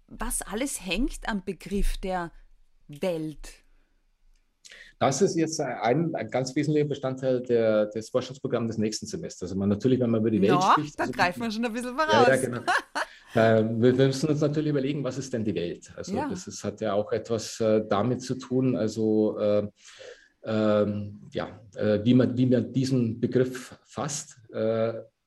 was 0.08 0.42
alles 0.42 0.86
hängt 0.86 1.20
am 1.28 1.44
Begriff 1.44 1.98
der 1.98 2.32
Welt? 2.88 3.64
Das 5.00 5.22
ist 5.22 5.36
jetzt 5.36 5.62
ein, 5.62 6.16
ein 6.16 6.30
ganz 6.30 6.56
wesentlicher 6.56 6.88
Bestandteil 6.88 7.42
der, 7.44 7.86
des 7.86 8.10
Forschungsprogramms 8.10 8.70
des 8.70 8.78
nächsten 8.80 9.06
Semesters. 9.06 9.50
Also 9.50 9.60
man 9.60 9.70
natürlich, 9.70 10.00
wenn 10.00 10.10
man 10.10 10.22
über 10.22 10.32
die 10.32 10.42
Welt 10.42 10.52
ja, 10.52 10.72
spricht. 10.72 10.98
Da 10.98 11.04
also, 11.04 11.14
greifen 11.14 11.44
wir 11.44 11.52
schon 11.52 11.66
ein 11.66 11.74
bisschen 11.74 11.96
voraus. 11.96 12.28
Ja, 12.28 12.36
ja, 12.36 12.42
genau. 12.42 12.62
äh, 13.36 13.82
wir, 13.82 14.08
müssen 14.08 14.30
uns 14.30 14.42
natürlich 14.42 14.70
überlegen, 14.70 15.04
was 15.04 15.20
ist 15.20 15.32
denn 15.32 15.46
die 15.46 15.54
Welt? 15.54 15.94
Also 15.96 16.16
ja. 16.16 16.28
das 16.28 16.48
ist, 16.48 16.64
hat 16.64 16.82
ja 16.82 16.94
auch 16.94 17.12
etwas 17.12 17.60
äh, 17.60 17.84
damit 17.88 18.24
zu 18.24 18.36
tun, 18.36 18.76
also 18.76 19.38
äh, 19.38 19.68
ähm, 20.44 21.22
ja, 21.32 21.62
äh, 21.76 22.00
wie, 22.04 22.16
man, 22.16 22.36
wie 22.36 22.48
man 22.48 22.74
diesen 22.74 23.20
Begriff 23.20 23.78
fasst. 23.86 24.38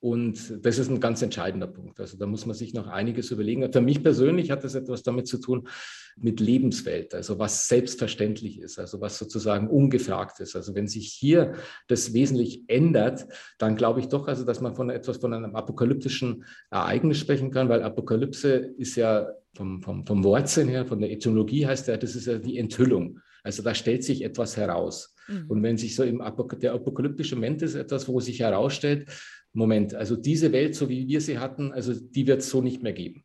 Und 0.00 0.64
das 0.64 0.78
ist 0.78 0.90
ein 0.90 0.98
ganz 0.98 1.20
entscheidender 1.20 1.66
Punkt. 1.66 2.00
Also 2.00 2.16
da 2.16 2.26
muss 2.26 2.46
man 2.46 2.54
sich 2.54 2.72
noch 2.72 2.86
einiges 2.86 3.30
überlegen. 3.30 3.70
Für 3.70 3.82
mich 3.82 4.02
persönlich 4.02 4.50
hat 4.50 4.64
das 4.64 4.74
etwas 4.74 5.02
damit 5.02 5.26
zu 5.26 5.38
tun 5.38 5.68
mit 6.16 6.40
Lebenswelt, 6.40 7.14
also 7.14 7.38
was 7.38 7.68
selbstverständlich 7.68 8.60
ist, 8.60 8.78
also 8.78 9.00
was 9.00 9.18
sozusagen 9.18 9.68
ungefragt 9.68 10.40
ist. 10.40 10.56
Also 10.56 10.74
wenn 10.74 10.88
sich 10.88 11.12
hier 11.12 11.54
das 11.86 12.14
wesentlich 12.14 12.64
ändert, 12.66 13.26
dann 13.58 13.76
glaube 13.76 14.00
ich 14.00 14.08
doch, 14.08 14.26
also 14.26 14.44
dass 14.44 14.60
man 14.60 14.74
von 14.74 14.88
etwas 14.88 15.18
von 15.18 15.34
einem 15.34 15.54
apokalyptischen 15.54 16.44
Ereignis 16.70 17.18
sprechen 17.18 17.50
kann, 17.50 17.68
weil 17.68 17.82
Apokalypse 17.82 18.54
ist 18.78 18.96
ja 18.96 19.28
vom, 19.54 19.82
vom, 19.82 20.06
vom 20.06 20.24
Wortsinn 20.24 20.68
her, 20.68 20.86
von 20.86 21.00
der 21.00 21.10
Etymologie 21.10 21.66
heißt 21.66 21.88
ja, 21.88 21.96
das 21.98 22.16
ist 22.16 22.26
ja 22.26 22.38
die 22.38 22.58
Enthüllung. 22.58 23.20
Also 23.42 23.62
da 23.62 23.74
stellt 23.74 24.04
sich 24.04 24.22
etwas 24.22 24.56
heraus. 24.56 25.14
Mhm. 25.28 25.44
Und 25.48 25.62
wenn 25.62 25.78
sich 25.78 25.94
so 25.94 26.02
im 26.02 26.20
Apok 26.20 26.58
der 26.60 26.74
apokalyptische 26.74 27.36
Moment 27.36 27.62
ist 27.62 27.74
etwas, 27.74 28.08
wo 28.08 28.20
sich 28.20 28.40
herausstellt, 28.40 29.08
Moment, 29.52 29.94
also 29.94 30.16
diese 30.16 30.52
Welt, 30.52 30.74
so 30.74 30.88
wie 30.88 31.08
wir 31.08 31.20
sie 31.20 31.38
hatten, 31.38 31.72
also 31.72 31.92
die 31.94 32.26
wird 32.26 32.40
es 32.40 32.50
so 32.50 32.62
nicht 32.62 32.82
mehr 32.82 32.92
geben. 32.92 33.24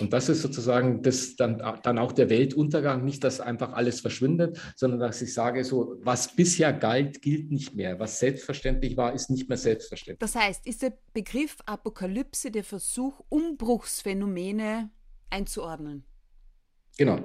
Und 0.00 0.12
das 0.12 0.28
ist 0.28 0.42
sozusagen 0.42 1.02
das 1.02 1.36
dann, 1.36 1.62
dann 1.82 1.98
auch 1.98 2.12
der 2.12 2.28
Weltuntergang, 2.28 3.04
nicht, 3.04 3.22
dass 3.22 3.40
einfach 3.40 3.72
alles 3.74 4.00
verschwindet, 4.00 4.58
sondern 4.74 5.00
dass 5.00 5.22
ich 5.22 5.32
sage, 5.32 5.64
so 5.64 5.96
was 6.00 6.34
bisher 6.34 6.72
galt, 6.72 7.22
gilt 7.22 7.50
nicht 7.52 7.74
mehr. 7.74 8.00
Was 8.00 8.18
selbstverständlich 8.18 8.96
war, 8.96 9.14
ist 9.14 9.30
nicht 9.30 9.48
mehr 9.48 9.58
selbstverständlich. 9.58 10.18
Das 10.18 10.34
heißt, 10.34 10.66
ist 10.66 10.82
der 10.82 10.94
Begriff 11.12 11.58
Apokalypse 11.66 12.50
der 12.50 12.64
Versuch, 12.64 13.20
Umbruchsphänomene 13.28 14.90
einzuordnen? 15.30 16.04
Genau. 16.96 17.18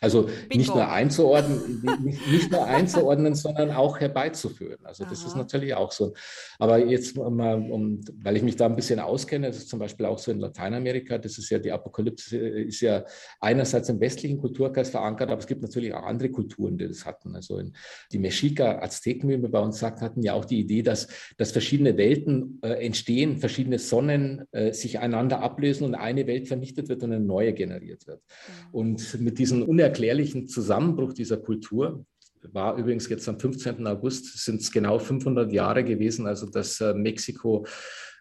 Also 0.00 0.22
Bingo. 0.22 0.56
nicht 0.56 0.74
nur 0.74 0.88
einzuordnen, 0.88 1.82
nicht, 2.04 2.26
nicht, 2.28 2.50
nur 2.52 2.64
einzuordnen, 2.64 3.34
sondern 3.34 3.70
auch 3.70 3.98
herbeizuführen. 3.98 4.78
Also 4.84 5.04
das 5.04 5.20
Aha. 5.20 5.28
ist 5.28 5.36
natürlich 5.36 5.74
auch 5.74 5.90
so. 5.90 6.14
Aber 6.58 6.78
jetzt 6.78 7.16
mal, 7.16 7.56
um, 7.56 8.00
weil 8.22 8.36
ich 8.36 8.42
mich 8.42 8.56
da 8.56 8.66
ein 8.66 8.76
bisschen 8.76 9.00
auskenne, 9.00 9.48
das 9.48 9.58
ist 9.58 9.68
zum 9.68 9.78
Beispiel 9.78 10.06
auch 10.06 10.18
so 10.18 10.30
in 10.30 10.38
Lateinamerika, 10.38 11.18
das 11.18 11.38
ist 11.38 11.50
ja 11.50 11.58
die 11.58 11.72
Apokalypse, 11.72 12.36
ist 12.36 12.80
ja 12.80 13.04
einerseits 13.40 13.88
im 13.88 14.00
westlichen 14.00 14.38
Kulturkreis 14.38 14.90
verankert, 14.90 15.30
aber 15.30 15.40
es 15.40 15.46
gibt 15.46 15.62
natürlich 15.62 15.92
auch 15.92 16.04
andere 16.04 16.30
Kulturen, 16.30 16.78
die 16.78 16.86
das 16.86 17.04
hatten. 17.04 17.34
Also 17.34 17.58
in, 17.58 17.74
die 18.12 18.18
Mexica, 18.18 18.80
Azteken, 18.80 19.28
wie 19.28 19.36
man 19.36 19.50
bei 19.50 19.60
uns 19.60 19.78
sagt, 19.78 20.00
hatten 20.02 20.22
ja 20.22 20.34
auch 20.34 20.44
die 20.44 20.60
Idee, 20.60 20.82
dass, 20.82 21.08
dass 21.36 21.52
verschiedene 21.52 21.96
Welten 21.96 22.60
äh, 22.62 22.86
entstehen, 22.86 23.38
verschiedene 23.38 23.78
Sonnen 23.78 24.46
äh, 24.52 24.72
sich 24.72 24.98
einander 24.98 25.40
ablösen 25.40 25.84
und 25.84 25.94
eine 25.94 26.26
Welt 26.26 26.48
vernichtet 26.48 26.88
wird 26.88 27.02
und 27.02 27.12
eine 27.12 27.22
neue 27.22 27.52
generiert 27.52 28.06
wird. 28.06 28.22
Mhm. 28.22 28.74
Und 28.74 29.09
mit 29.18 29.38
diesen 29.38 29.62
unerklärlichen 29.62 30.48
Zusammenbruch 30.48 31.12
dieser 31.12 31.36
Kultur 31.36 32.04
war 32.52 32.76
übrigens 32.76 33.08
jetzt 33.08 33.28
am 33.28 33.38
15. 33.38 33.86
August, 33.86 34.38
sind 34.38 34.60
es 34.60 34.72
genau 34.72 34.98
500 34.98 35.52
Jahre 35.52 35.84
gewesen, 35.84 36.26
also 36.26 36.46
dass 36.46 36.80
äh, 36.80 36.94
Mexiko 36.94 37.66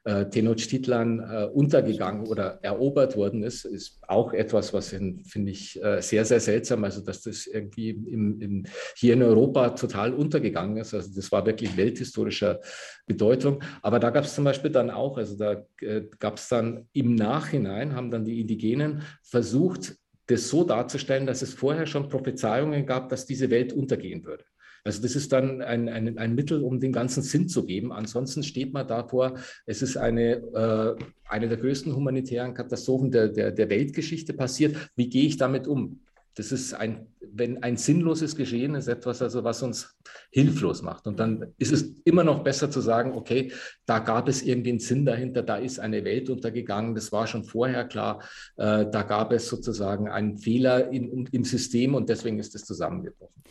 äh, 0.06 0.30
Tenochtitlan 0.30 1.20
äh, 1.20 1.46
untergegangen 1.54 2.26
oder 2.28 2.60
erobert 2.62 3.18
worden 3.18 3.44
ist, 3.44 3.66
ist 3.66 4.00
auch 4.08 4.34
etwas, 4.34 4.74
was 4.74 4.90
finde 4.90 5.52
ich 5.52 5.82
äh, 5.84 6.02
sehr, 6.02 6.24
sehr 6.24 6.40
seltsam. 6.40 6.84
Also, 6.86 7.02
dass 7.02 7.22
das 7.22 7.46
irgendwie 7.48 7.90
im, 7.90 8.40
im, 8.42 8.66
hier 8.96 9.14
in 9.14 9.24
Europa 9.24 9.72
total 9.72 10.14
untergegangen 10.14 10.78
ist. 10.78 10.94
Also, 10.94 11.10
das 11.14 11.32
war 11.32 11.46
wirklich 11.46 11.76
welthistorischer 11.76 12.62
Bedeutung. 13.08 13.62
Aber 13.82 14.00
da 14.00 14.10
gab 14.10 14.24
es 14.24 14.36
zum 14.36 14.46
Beispiel 14.46 14.72
dann 14.72 14.90
auch, 14.90 15.18
also 15.18 15.38
da 15.38 15.66
äh, 15.82 16.04
gab 16.18 16.38
es 16.38 16.48
dann 16.48 16.88
im 16.94 17.16
Nachhinein, 17.16 17.94
haben 17.94 18.10
dann 18.10 18.24
die 18.24 18.40
Indigenen 18.40 19.02
versucht, 19.22 19.96
das 20.30 20.48
so 20.48 20.64
darzustellen, 20.64 21.26
dass 21.26 21.42
es 21.42 21.54
vorher 21.54 21.86
schon 21.86 22.10
Prophezeiungen 22.10 22.86
gab, 22.86 23.10
dass 23.10 23.26
diese 23.26 23.50
Welt 23.50 23.74
untergehen 23.74 24.24
würde. 24.24 24.46
Also 24.84 25.02
das 25.02 25.16
ist 25.16 25.32
dann 25.34 25.62
ein, 25.62 25.90
ein, 25.90 26.18
ein 26.18 26.36
Mittel, 26.36 26.64
um 26.64 26.80
den 26.80 26.94
ganzen 26.94 27.22
Sinn 27.22 27.50
zu 27.50 27.66
geben. 27.66 27.92
Ansonsten 27.92 28.44
steht 28.44 28.74
man 28.74 28.88
davor, 28.88 29.38
es 29.66 29.82
ist 29.82 29.98
eine, 29.98 30.36
äh, 30.38 31.04
eine 31.28 31.50
der 31.50 31.58
größten 31.58 31.96
humanitären 31.96 32.54
Katastrophen 32.54 33.12
der, 33.12 33.28
der, 33.30 33.52
der 33.52 33.70
Weltgeschichte 33.70 34.34
passiert. 34.34 34.92
Wie 34.96 35.10
gehe 35.10 35.26
ich 35.26 35.38
damit 35.38 35.68
um? 35.68 36.00
Das 36.40 36.54
ist 36.54 36.74
ein, 36.74 37.06
wenn 37.20 37.64
ein 37.64 37.76
sinnloses 37.76 38.34
Geschehen 38.34 38.74
ist, 38.74 38.88
etwas, 38.88 39.22
also 39.22 39.44
was 39.44 39.62
uns 39.62 39.98
hilflos 40.32 40.82
macht. 40.82 41.06
Und 41.06 41.20
dann 41.20 41.54
ist 41.58 41.74
es 41.74 41.96
immer 42.06 42.24
noch 42.24 42.46
besser 42.46 42.72
zu 42.72 42.80
sagen, 42.80 43.12
okay, 43.12 43.52
da 43.86 44.00
gab 44.00 44.30
es 44.30 44.42
irgendwie 44.42 44.70
einen 44.70 44.80
Sinn 44.80 45.06
dahinter, 45.06 45.44
da 45.44 45.58
ist 45.58 45.80
eine 45.80 46.06
Welt 46.06 46.30
untergegangen, 46.30 46.96
das 46.96 47.12
war 47.12 47.28
schon 47.28 47.44
vorher 47.44 47.84
klar, 47.84 48.24
äh, 48.56 48.86
da 48.90 49.04
gab 49.04 49.34
es 49.34 49.50
sozusagen 49.50 50.08
einen 50.08 50.38
Fehler 50.38 50.90
in, 50.92 51.28
im 51.30 51.44
System 51.44 51.94
und 51.94 52.08
deswegen 52.08 52.40
ist 52.40 52.56
es 52.56 52.64
zusammengebrochen. 52.64 53.44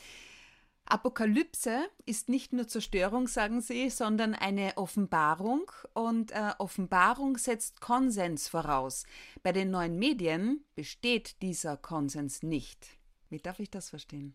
Apokalypse 0.90 1.88
ist 2.07 2.29
nicht 2.29 2.53
nur 2.53 2.66
Zerstörung, 2.66 3.29
sagen 3.29 3.61
Sie, 3.61 3.90
sondern 3.90 4.35
eine 4.35 4.77
Offenbarung 4.77 5.70
und 5.92 6.33
äh, 6.33 6.53
Offenbarung 6.59 7.37
setzt 7.37 7.81
Konsens 7.81 8.48
voraus. 8.48 9.05
Bei 9.42 9.53
den 9.53 9.70
neuen 9.70 9.98
Medien 9.98 10.64
besteht 10.74 11.42
dieser 11.42 11.77
Konsens 11.77 12.42
nicht. 12.42 12.87
Wie 13.29 13.38
darf 13.38 13.61
ich 13.61 13.70
das 13.70 13.90
verstehen? 13.90 14.35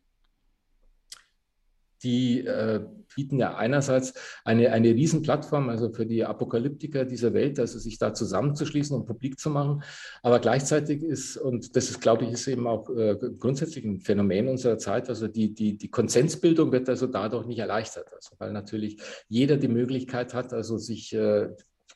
Die 2.04 2.46
äh, 2.46 2.82
bieten 3.16 3.40
ja 3.40 3.56
einerseits 3.56 4.14
eine, 4.44 4.72
eine 4.72 4.90
Riesenplattform, 4.90 5.70
also 5.70 5.92
für 5.92 6.06
die 6.06 6.26
Apokalyptiker 6.26 7.06
dieser 7.06 7.34
Welt, 7.34 7.60
also 7.60 7.80
sich 7.80 7.98
da 7.98 8.14
zusammenzuschließen 8.14 8.96
und 8.96 9.06
publik 9.06 9.40
zu 9.40 9.50
machen. 9.50 9.84
Aber 10.22 10.40
gleichzeitig 10.40 11.04
ist, 11.04 11.38
und 11.38 11.76
das 11.76 11.90
ist, 11.90 12.02
glaube 12.02 12.26
ich, 12.26 12.32
ist 12.32 12.48
eben 12.48 12.68
auch 12.68 12.90
äh, 12.90 13.16
grundsätzlich 13.40 13.86
ein 13.86 14.00
Phänomen 14.02 14.48
unserer 14.48 14.78
Zeit, 14.78 15.10
also 15.10 15.28
die, 15.28 15.54
die, 15.54 15.78
die 15.78 15.90
Konsensbildung 15.90 16.72
wird 16.72 16.90
also 16.90 17.08
dadurch 17.08 17.46
nicht 17.46 17.60
erleichtert. 17.60 18.12
Also 18.14 18.36
weil 18.40 18.52
natürlich 18.52 18.98
jeder 19.28 19.58
die 19.58 19.68
Möglichkeit 19.68 20.34
hat, 20.34 20.54
also 20.54 20.78
sich 20.78 21.14
äh, 21.14 21.50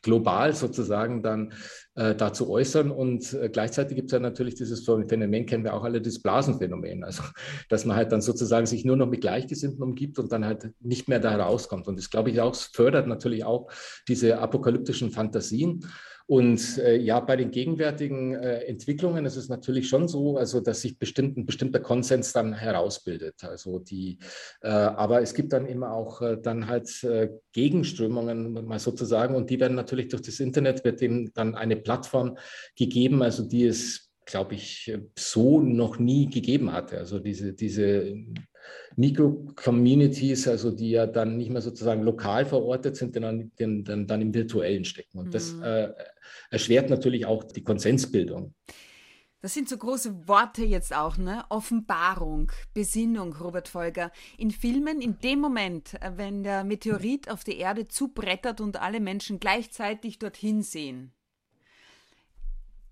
global 0.07 0.53
sozusagen 0.53 1.21
dann 1.21 1.53
äh, 1.95 2.15
dazu 2.15 2.49
äußern. 2.49 2.91
Und 2.91 3.33
äh, 3.33 3.49
gleichzeitig 3.49 3.97
gibt 3.97 4.07
es 4.07 4.13
ja 4.13 4.19
natürlich 4.19 4.55
dieses 4.55 4.85
Phänomen, 4.85 5.45
kennen 5.45 5.65
wir 5.65 5.73
auch 5.73 5.83
alle, 5.83 6.01
das 6.01 6.21
Blasenphänomen. 6.21 7.03
Also, 7.03 7.23
dass 7.69 7.83
man 7.83 7.97
halt 7.97 8.13
dann 8.13 8.21
sozusagen 8.21 8.65
sich 8.65 8.85
nur 8.85 8.95
noch 8.95 9.07
mit 9.07 9.21
Gleichgesinnten 9.21 9.83
umgibt 9.83 10.17
und 10.17 10.31
dann 10.31 10.45
halt 10.45 10.71
nicht 10.79 11.09
mehr 11.09 11.19
da 11.19 11.31
herauskommt. 11.31 11.87
Und 11.87 11.99
das, 11.99 12.09
glaube 12.09 12.29
ich, 12.29 12.39
auch 12.39 12.55
fördert 12.55 13.07
natürlich 13.07 13.43
auch 13.43 13.69
diese 14.07 14.39
apokalyptischen 14.39 15.11
Fantasien. 15.11 15.85
Und 16.27 16.77
äh, 16.79 16.97
ja, 16.97 17.21
bei 17.21 17.37
den 17.37 17.51
gegenwärtigen 17.51 18.35
äh, 18.35 18.59
Entwicklungen 18.65 19.25
ist 19.25 19.37
es 19.37 19.47
natürlich 19.47 19.87
schon 19.87 20.09
so, 20.09 20.37
also 20.37 20.59
dass 20.59 20.81
sich 20.81 20.99
bestimmt, 20.99 21.37
ein 21.37 21.45
bestimmter 21.45 21.79
Konsens 21.79 22.33
dann 22.33 22.53
herausbildet. 22.53 23.45
Also 23.45 23.79
die, 23.79 24.19
äh, 24.61 24.67
aber 24.67 25.21
es 25.21 25.33
gibt 25.33 25.53
dann 25.53 25.65
immer 25.65 25.93
auch 25.93 26.21
äh, 26.21 26.37
dann 26.41 26.67
halt 26.67 27.01
äh, 27.05 27.29
Gegenströmungen, 27.53 28.51
mal 28.65 28.77
sozusagen, 28.79 29.35
und 29.35 29.49
die 29.49 29.59
werden 29.61 29.75
natürlich 29.75 30.09
durch 30.09 30.21
das 30.21 30.41
Internet 30.41 30.83
wird 30.83 30.99
dem 30.99 31.31
dann 31.33 31.55
eine 31.55 31.77
Plattform 31.77 32.37
gegeben, 32.75 33.23
also 33.23 33.47
die 33.47 33.65
es 33.65 34.03
glaube 34.27 34.55
ich, 34.55 34.93
so 35.17 35.61
noch 35.61 35.99
nie 35.99 36.29
gegeben 36.29 36.73
hatte. 36.73 36.97
Also 36.97 37.17
diese, 37.17 37.53
diese 37.53 38.13
Mikro-Communities, 38.97 40.47
also 40.47 40.71
die 40.71 40.91
ja 40.91 41.05
dann 41.05 41.37
nicht 41.37 41.51
mehr 41.51 41.61
sozusagen 41.61 42.01
lokal 42.01 42.45
verortet 42.45 42.97
sind, 42.97 43.13
sondern 43.13 43.51
dann, 43.57 43.83
dann, 43.83 44.07
dann 44.07 44.21
im 44.21 44.33
Virtuellen 44.33 44.85
stecken. 44.85 45.19
Und 45.19 45.27
mhm. 45.27 45.31
das 45.31 45.53
äh, 45.59 45.93
erschwert 46.49 46.89
natürlich 46.89 47.25
auch 47.25 47.43
die 47.43 47.63
Konsensbildung. 47.63 48.53
Das 49.39 49.53
sind 49.53 49.69
so 49.69 49.77
große 49.77 50.27
Worte 50.27 50.65
jetzt 50.65 50.95
auch, 50.95 51.17
ne? 51.17 51.45
Offenbarung, 51.49 52.51
Besinnung, 52.73 53.33
Robert 53.35 53.67
Folger. 53.67 54.11
In 54.39 54.49
Filmen, 54.49 54.99
in 54.99 55.19
dem 55.19 55.39
Moment, 55.39 55.93
äh, 56.01 56.13
wenn 56.15 56.41
der 56.41 56.63
Meteorit 56.63 57.29
auf 57.29 57.43
die 57.43 57.57
Erde 57.57 57.87
zubrettert 57.87 58.61
und 58.61 58.81
alle 58.81 58.99
Menschen 58.99 59.39
gleichzeitig 59.39 60.17
dorthin 60.17 60.63
sehen, 60.63 61.13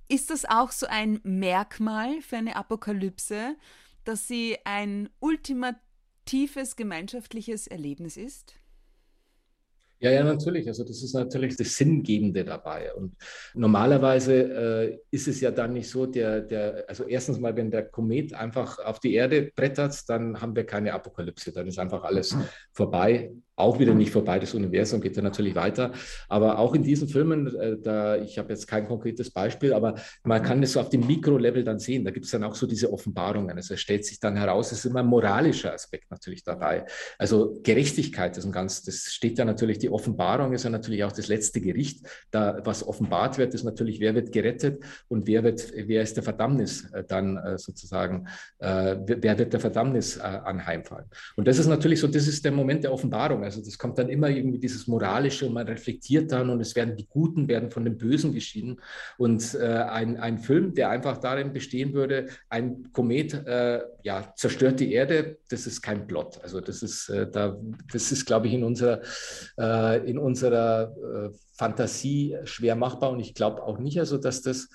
ist 0.08 0.30
das 0.30 0.46
auch 0.46 0.72
so 0.72 0.86
ein 0.86 1.20
Merkmal 1.24 2.22
für 2.22 2.38
eine 2.38 2.56
Apokalypse, 2.56 3.56
dass 4.04 4.28
sie 4.28 4.58
ein 4.66 5.10
ultimatives 6.26 6.76
gemeinschaftliches 6.76 7.68
Erlebnis 7.68 8.18
ist? 8.18 8.56
Ja, 10.00 10.12
ja, 10.12 10.24
natürlich. 10.24 10.68
Also 10.68 10.84
das 10.84 11.02
ist 11.02 11.14
natürlich 11.14 11.56
das 11.56 11.78
Sinngebende 11.78 12.44
dabei. 12.44 12.94
Und 12.94 13.16
normalerweise 13.54 14.34
äh, 14.34 15.00
ist 15.10 15.28
es 15.28 15.40
ja 15.40 15.52
dann 15.52 15.74
nicht 15.74 15.90
so, 15.90 16.06
der, 16.06 16.42
der, 16.42 16.84
also 16.88 17.06
erstens 17.06 17.40
mal, 17.40 17.56
wenn 17.56 17.72
der 17.72 17.86
Komet 17.86 18.34
einfach 18.34 18.80
auf 18.80 19.00
die 19.00 19.14
Erde 19.14 19.52
brettert, 19.56 20.08
dann 20.10 20.42
haben 20.42 20.56
wir 20.56 20.66
keine 20.66 20.94
Apokalypse. 20.94 21.54
Dann 21.54 21.68
ist 21.68 21.80
einfach 21.80 22.04
alles 22.04 22.36
vorbei 22.74 23.32
auch 23.56 23.80
wieder 23.80 23.94
nicht 23.94 24.12
vorbei. 24.12 24.40
Das 24.40 24.54
Universum 24.54 25.02
geht 25.02 25.16
ja 25.16 25.22
natürlich 25.22 25.56
weiter. 25.56 25.94
Aber 26.28 26.60
auch 26.60 26.76
in 26.76 26.84
diesen 26.84 27.08
Filmen, 27.08 27.56
äh, 27.56 27.78
da, 27.82 28.18
ich 28.18 28.38
habe 28.38 28.50
jetzt 28.52 28.68
kein 28.68 28.88
konkretes 28.88 29.32
Beispiel, 29.32 29.74
aber 29.74 29.96
man 30.24 30.42
kann 30.44 30.62
es 30.62 30.74
so 30.74 30.80
auf 30.80 30.90
dem 30.90 31.08
Mikrolevel 31.08 31.64
dann 31.64 31.80
sehen. 31.80 32.04
Da 32.04 32.12
gibt 32.12 32.26
es 32.26 32.32
dann 32.32 32.44
auch 32.44 32.56
so 32.56 32.68
diese 32.68 32.92
Offenbarungen. 32.92 33.56
Also 33.56 33.76
es 33.76 33.82
stellt 33.82 34.06
sich 34.06 34.20
dann 34.20 34.36
heraus, 34.36 34.72
es 34.72 34.80
ist 34.80 34.86
immer 34.86 35.00
ein 35.00 35.06
moralischer 35.06 35.74
Aspekt 35.74 36.12
natürlich 36.12 36.44
dabei. 36.44 36.86
Also 37.18 37.60
Gerechtigkeit 37.64 38.38
ist 38.38 38.46
ein 38.46 38.52
ganz, 38.52 38.84
das 38.84 39.06
steht 39.06 39.38
ja 39.38 39.46
natürlich, 39.46 39.78
die 39.78 39.90
Offenbarung 39.90 40.54
ist 40.54 40.64
ja 40.64 40.70
natürlich 40.70 41.04
auch 41.04 41.14
das 41.14 41.28
letzte 41.28 41.62
Gericht. 41.62 42.06
Da, 42.32 42.60
was 42.66 42.86
offenbart 42.86 43.38
wird, 43.38 43.54
ist 43.54 43.64
natürlich, 43.64 44.00
wer 44.00 44.16
wird 44.16 44.34
gerettet 44.34 44.84
und 45.08 45.28
wer 45.28 45.44
wird, 45.44 45.72
wer 45.76 46.02
ist 46.02 46.18
der 46.18 46.24
Verdammnis 46.24 46.92
äh, 46.92 47.04
dann 47.08 47.38
äh, 47.38 47.58
sozusagen, 47.58 48.28
wer 48.60 49.38
wird 49.38 49.54
der 49.54 49.60
Verdammnis 49.60 50.20
anheimfallen. 50.20 51.06
Und 51.36 51.48
das 51.48 51.60
ist 51.60 51.68
natürlich 51.68 52.00
so, 52.00 52.08
das 52.08 52.28
ist 52.28 52.44
der 52.44 52.52
Moment 52.52 52.84
der 52.84 52.92
Offenbarung. 52.92 53.45
Also 53.46 53.64
das 53.64 53.78
kommt 53.78 53.98
dann 53.98 54.10
immer 54.10 54.30
irgendwie 54.30 54.60
dieses 54.60 54.88
Moralische 54.88 55.46
und 55.46 55.54
man 55.54 55.68
reflektiert 55.68 56.32
dann 56.32 56.50
und 56.50 56.60
es 56.60 56.76
werden 56.76 56.98
die 56.98 57.08
Guten 57.08 57.48
werden 57.48 57.72
von 57.72 57.86
den 57.86 57.98
Bösen 57.98 58.34
geschieden. 58.34 58.82
Und 59.18 59.56
äh, 59.56 59.66
ein, 59.66 60.18
ein 60.18 60.40
Film, 60.40 60.74
der 60.74 60.90
einfach 60.90 61.20
darin 61.20 61.54
bestehen 61.54 61.94
würde, 61.94 62.28
ein 62.50 62.92
Komet 62.92 63.34
äh, 63.46 63.82
ja, 64.04 64.34
zerstört 64.36 64.80
die 64.80 64.92
Erde, 64.92 65.38
das 65.50 65.68
ist 65.68 65.82
kein 65.82 66.08
Plot. 66.08 66.40
Also 66.44 66.60
das 66.60 66.84
ist, 66.84 67.10
äh, 67.10 67.30
da, 67.30 67.58
das 67.94 68.12
ist, 68.12 68.26
glaube 68.26 68.48
ich, 68.48 68.54
in 68.54 68.64
unserer, 68.64 69.02
äh, 69.58 70.10
in 70.10 70.18
unserer 70.18 70.92
äh, 70.92 71.30
Fantasie 71.54 72.38
schwer 72.44 72.76
machbar. 72.76 73.12
Und 73.12 73.20
ich 73.20 73.36
glaube 73.36 73.64
auch 73.64 73.78
nicht, 73.78 74.00
also 74.00 74.18
dass 74.18 74.42
das 74.42 74.70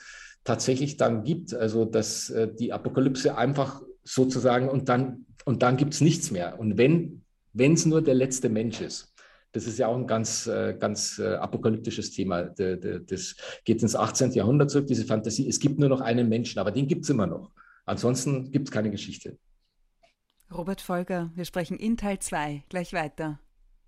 tatsächlich 0.44 0.96
dann 0.96 1.24
gibt, 1.24 1.52
also 1.52 1.84
dass 1.84 2.30
äh, 2.30 2.48
die 2.48 2.72
Apokalypse 2.72 3.36
einfach 3.36 3.82
sozusagen 4.04 4.68
und 4.68 4.88
dann 4.88 5.26
und 5.44 5.62
dann 5.62 5.76
gibt 5.76 5.94
es 5.94 6.00
nichts 6.00 6.30
mehr. 6.30 6.58
Und 6.58 6.78
wenn 6.78 7.19
wenn 7.52 7.74
es 7.74 7.86
nur 7.86 8.02
der 8.02 8.14
letzte 8.14 8.48
Mensch 8.48 8.80
ist. 8.80 9.12
Das 9.52 9.66
ist 9.66 9.78
ja 9.78 9.88
auch 9.88 9.96
ein 9.96 10.06
ganz, 10.06 10.46
äh, 10.46 10.76
ganz 10.78 11.18
äh, 11.18 11.34
apokalyptisches 11.34 12.12
Thema. 12.12 12.44
Das 12.44 13.34
geht 13.64 13.82
ins 13.82 13.96
18. 13.96 14.32
Jahrhundert 14.32 14.70
zurück, 14.70 14.86
diese 14.86 15.04
Fantasie. 15.04 15.48
Es 15.48 15.58
gibt 15.58 15.78
nur 15.78 15.88
noch 15.88 16.00
einen 16.00 16.28
Menschen, 16.28 16.60
aber 16.60 16.70
den 16.70 16.86
gibt 16.86 17.02
es 17.04 17.10
immer 17.10 17.26
noch. 17.26 17.50
Ansonsten 17.84 18.52
gibt 18.52 18.68
es 18.68 18.72
keine 18.72 18.90
Geschichte. 18.90 19.38
Robert 20.52 20.80
Volker, 20.80 21.30
wir 21.34 21.44
sprechen 21.44 21.76
in 21.76 21.96
Teil 21.96 22.18
2 22.18 22.64
gleich 22.68 22.92
weiter. 22.92 23.40